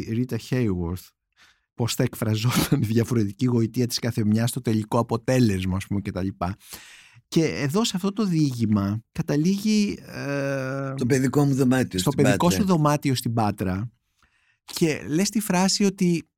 [0.09, 1.09] Ρίτα Χέιουορθ
[1.81, 6.29] πώς θα εκφραζόταν η διαφορετική γοητεία της κάθε μιας στο τελικό αποτέλεσμα, ας πούμε, κτλ.
[7.29, 9.99] Και εδώ σε αυτό το διήγημα καταλήγει.
[10.07, 11.99] Ε, το παιδικό μου δωμάτιο.
[11.99, 13.91] Στο παιδικό σου δωμάτιο στην Πάτρα.
[14.65, 16.29] Και λες τη φράση ότι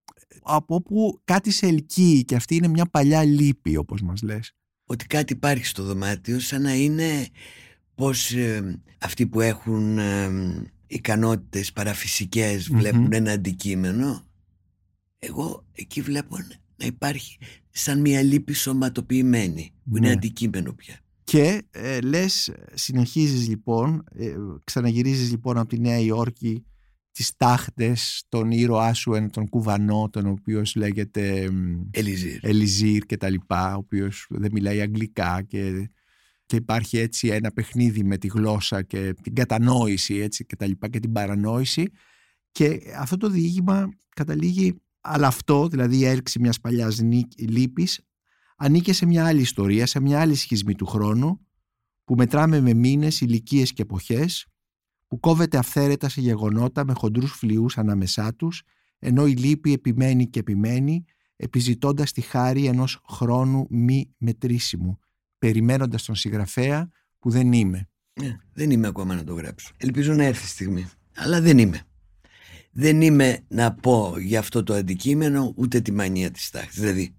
[0.42, 4.52] από όπου κάτι σε ελκύει και αυτή είναι μια παλιά λύπη όπως μας λες.
[4.84, 7.26] Ότι κάτι υπάρχει στο δωμάτιο σαν να είναι
[7.94, 10.30] πως ε, αυτοί που έχουν ε,
[10.86, 14.26] ικανότητες παραφυσικές βλέπουν ένα αντικείμενο
[15.26, 16.36] εγώ εκεί βλέπω
[16.76, 17.38] να υπάρχει
[17.70, 21.00] σαν μια λύπη σωματοποιημένη που είναι αντικείμενο πια.
[21.24, 26.66] Και ε, λες, συνεχίζεις λοιπόν, ε, ξαναγυρίζεις λοιπόν από τη Νέα Υόρκη
[27.12, 31.50] τις τάχτες, τον ήρωά σου, τον κουβανό, τον οποίος λέγεται
[31.90, 35.90] Ελιζήρ, Ελιζήρ και τα λοιπά, ο οποίος δεν μιλάει αγγλικά και,
[36.46, 40.88] και υπάρχει έτσι ένα παιχνίδι με τη γλώσσα και την κατανόηση έτσι και τα λοιπά
[40.88, 41.90] και την παρανόηση.
[42.52, 47.00] Και αυτό το διήγημα καταλήγει, αλλά αυτό, δηλαδή η έλξη μιας παλιάς
[47.38, 48.00] λύπης,
[48.56, 51.46] ανήκε σε μια άλλη ιστορία, σε μια άλλη σχισμή του χρόνου,
[52.04, 54.46] που μετράμε με μήνες, ηλικίες και εποχές,
[55.06, 58.62] που κόβεται αυθαίρετα σε γεγονότα με χοντρούς φλοιούς ανάμεσά τους,
[58.98, 61.04] ενώ η λύπη επιμένει και επιμένει,
[61.36, 64.98] επιζητώντας τη χάρη ενός χρόνου μη μετρήσιμου,
[65.38, 67.88] περιμένοντας τον συγγραφέα που δεν είμαι.
[68.20, 69.74] Ναι, δεν είμαι ακόμα να το γράψω.
[69.76, 70.90] Ελπίζω να έρθει η στιγμή.
[71.14, 71.86] Αλλά δεν είμαι.
[72.72, 76.80] Δεν είμαι να πω για αυτό το αντικείμενο ούτε τη μανία της τάξης.
[76.80, 77.14] Δηλαδή,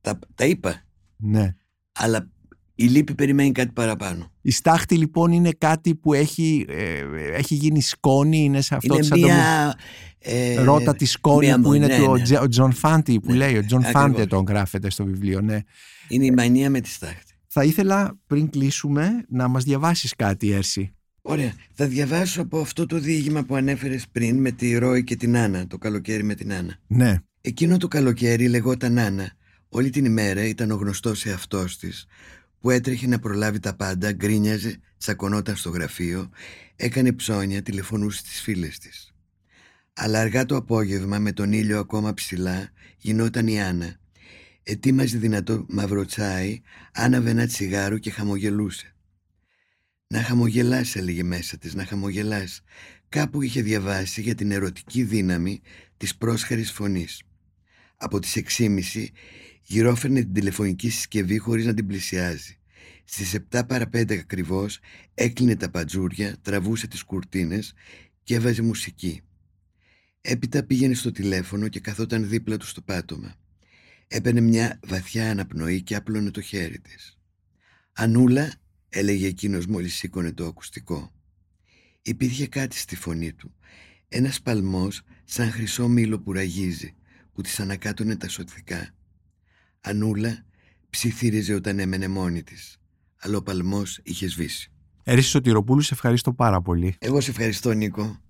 [0.00, 0.82] τα, τα είπα.
[1.16, 1.54] Ναι.
[1.92, 2.30] Αλλά
[2.74, 4.32] η λύπη περιμένει κάτι παραπάνω.
[4.40, 7.02] Η στάχτη λοιπόν είναι κάτι που έχει, ε,
[7.36, 9.74] έχει γίνει σκόνη, είναι σε αυτό είναι σαν μια,
[10.18, 12.38] ε, Ρώτα τη σκόνη μια που είναι ναι, του ναι.
[12.38, 13.56] ο Τζον Φάντε που Ναι, λέει.
[13.56, 14.02] Ο Τζον ακριβώς.
[14.02, 15.58] Φάντε τον γράφεται στο βιβλίο, ναι.
[16.08, 17.32] Είναι η μανία με τη στάχτη.
[17.46, 20.92] Θα ήθελα πριν κλείσουμε να μας διαβάσεις κάτι, Έρση.
[21.30, 21.52] Ωραία.
[21.72, 25.66] Θα διαβάσω από αυτό το διήγημα που ανέφερες πριν με τη Ρόη και την Άννα,
[25.66, 26.78] το καλοκαίρι με την Άννα.
[26.86, 27.18] Ναι.
[27.40, 29.32] Εκείνο το καλοκαίρι λεγόταν Άννα.
[29.68, 32.06] Όλη την ημέρα ήταν ο γνωστός εαυτός της
[32.60, 36.30] που έτρεχε να προλάβει τα πάντα, γκρίνιαζε, τσακωνόταν στο γραφείο,
[36.76, 39.12] έκανε ψώνια, τηλεφωνούσε στις φίλες της.
[39.92, 43.96] Αλλά αργά το απόγευμα με τον ήλιο ακόμα ψηλά γινόταν η Άννα.
[44.62, 46.60] Ετοίμαζε δυνατό μαύρο τσάι,
[46.92, 48.92] άναβε ένα τσιγάρο και χαμογελούσε.
[50.10, 52.62] Να χαμογελάς έλεγε μέσα της, να χαμογελάς.
[53.08, 55.60] Κάπου είχε διαβάσει για την ερωτική δύναμη
[55.96, 57.22] της πρόσχαρης φωνής.
[57.96, 59.06] Από τις 6.30
[59.62, 62.58] γυρόφερνε την τηλεφωνική συσκευή χωρίς να την πλησιάζει.
[63.04, 64.78] Στις 7 παρα 5 ακριβώς
[65.14, 67.74] έκλεινε τα πατζούρια, τραβούσε τις κουρτίνες
[68.22, 69.20] και έβαζε μουσική.
[70.20, 73.34] Έπειτα πήγαινε στο τηλέφωνο και καθόταν δίπλα του στο πάτωμα.
[74.08, 77.18] Έπαιρνε μια βαθιά αναπνοή και άπλωνε το χέρι της.
[77.92, 78.52] «Ανούλα»,
[78.88, 81.12] έλεγε εκείνος μόλις σήκωνε το ακουστικό.
[82.02, 83.54] Υπήρχε κάτι στη φωνή του.
[84.08, 86.94] Ένας παλμός σαν χρυσό μήλο που ραγίζει,
[87.32, 88.94] που της ανακάτωνε τα σωτικά.
[89.80, 90.44] Ανούλα
[90.90, 92.76] ψιθύριζε όταν έμενε μόνη της,
[93.18, 94.72] αλλά ο παλμός είχε σβήσει.
[95.02, 96.96] Έρση Σωτηροπούλου, σε ευχαριστώ πάρα πολύ.
[96.98, 98.20] Εγώ σε ευχαριστώ Νίκο.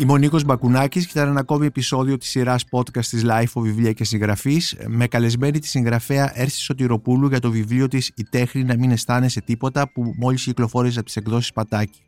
[0.00, 3.92] Είμαι ο Νίκος Μπακουνάκης και ήταν ένα ακόμη επεισόδιο της σειράς podcast της Lifeo Βιβλία
[3.92, 8.76] και Συγγραφής με καλεσμένη τη συγγραφέα Έρση Σωτηροπούλου για το βιβλίο της «Η τέχνη να
[8.76, 12.00] μην αισθάνεσαι τίποτα» που μόλις κυκλοφόρησε από τις εκδόσεις Πατάκη.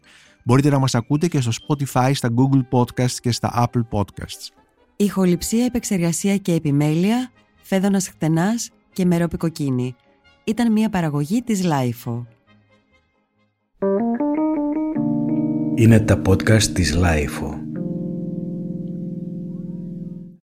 [0.45, 4.49] Μπορείτε να μας ακούτε και στο Spotify, στα Google Podcasts και στα Apple Podcasts.
[4.97, 7.31] Ηχοληψία, επεξεργασία και επιμέλεια,
[7.63, 9.95] φέδωνας χτενάς και μερόπικοκίνη.
[10.45, 12.27] Ήταν μια παραγωγή της Lifeo.
[15.75, 17.62] Είναι τα podcast της Lifeo.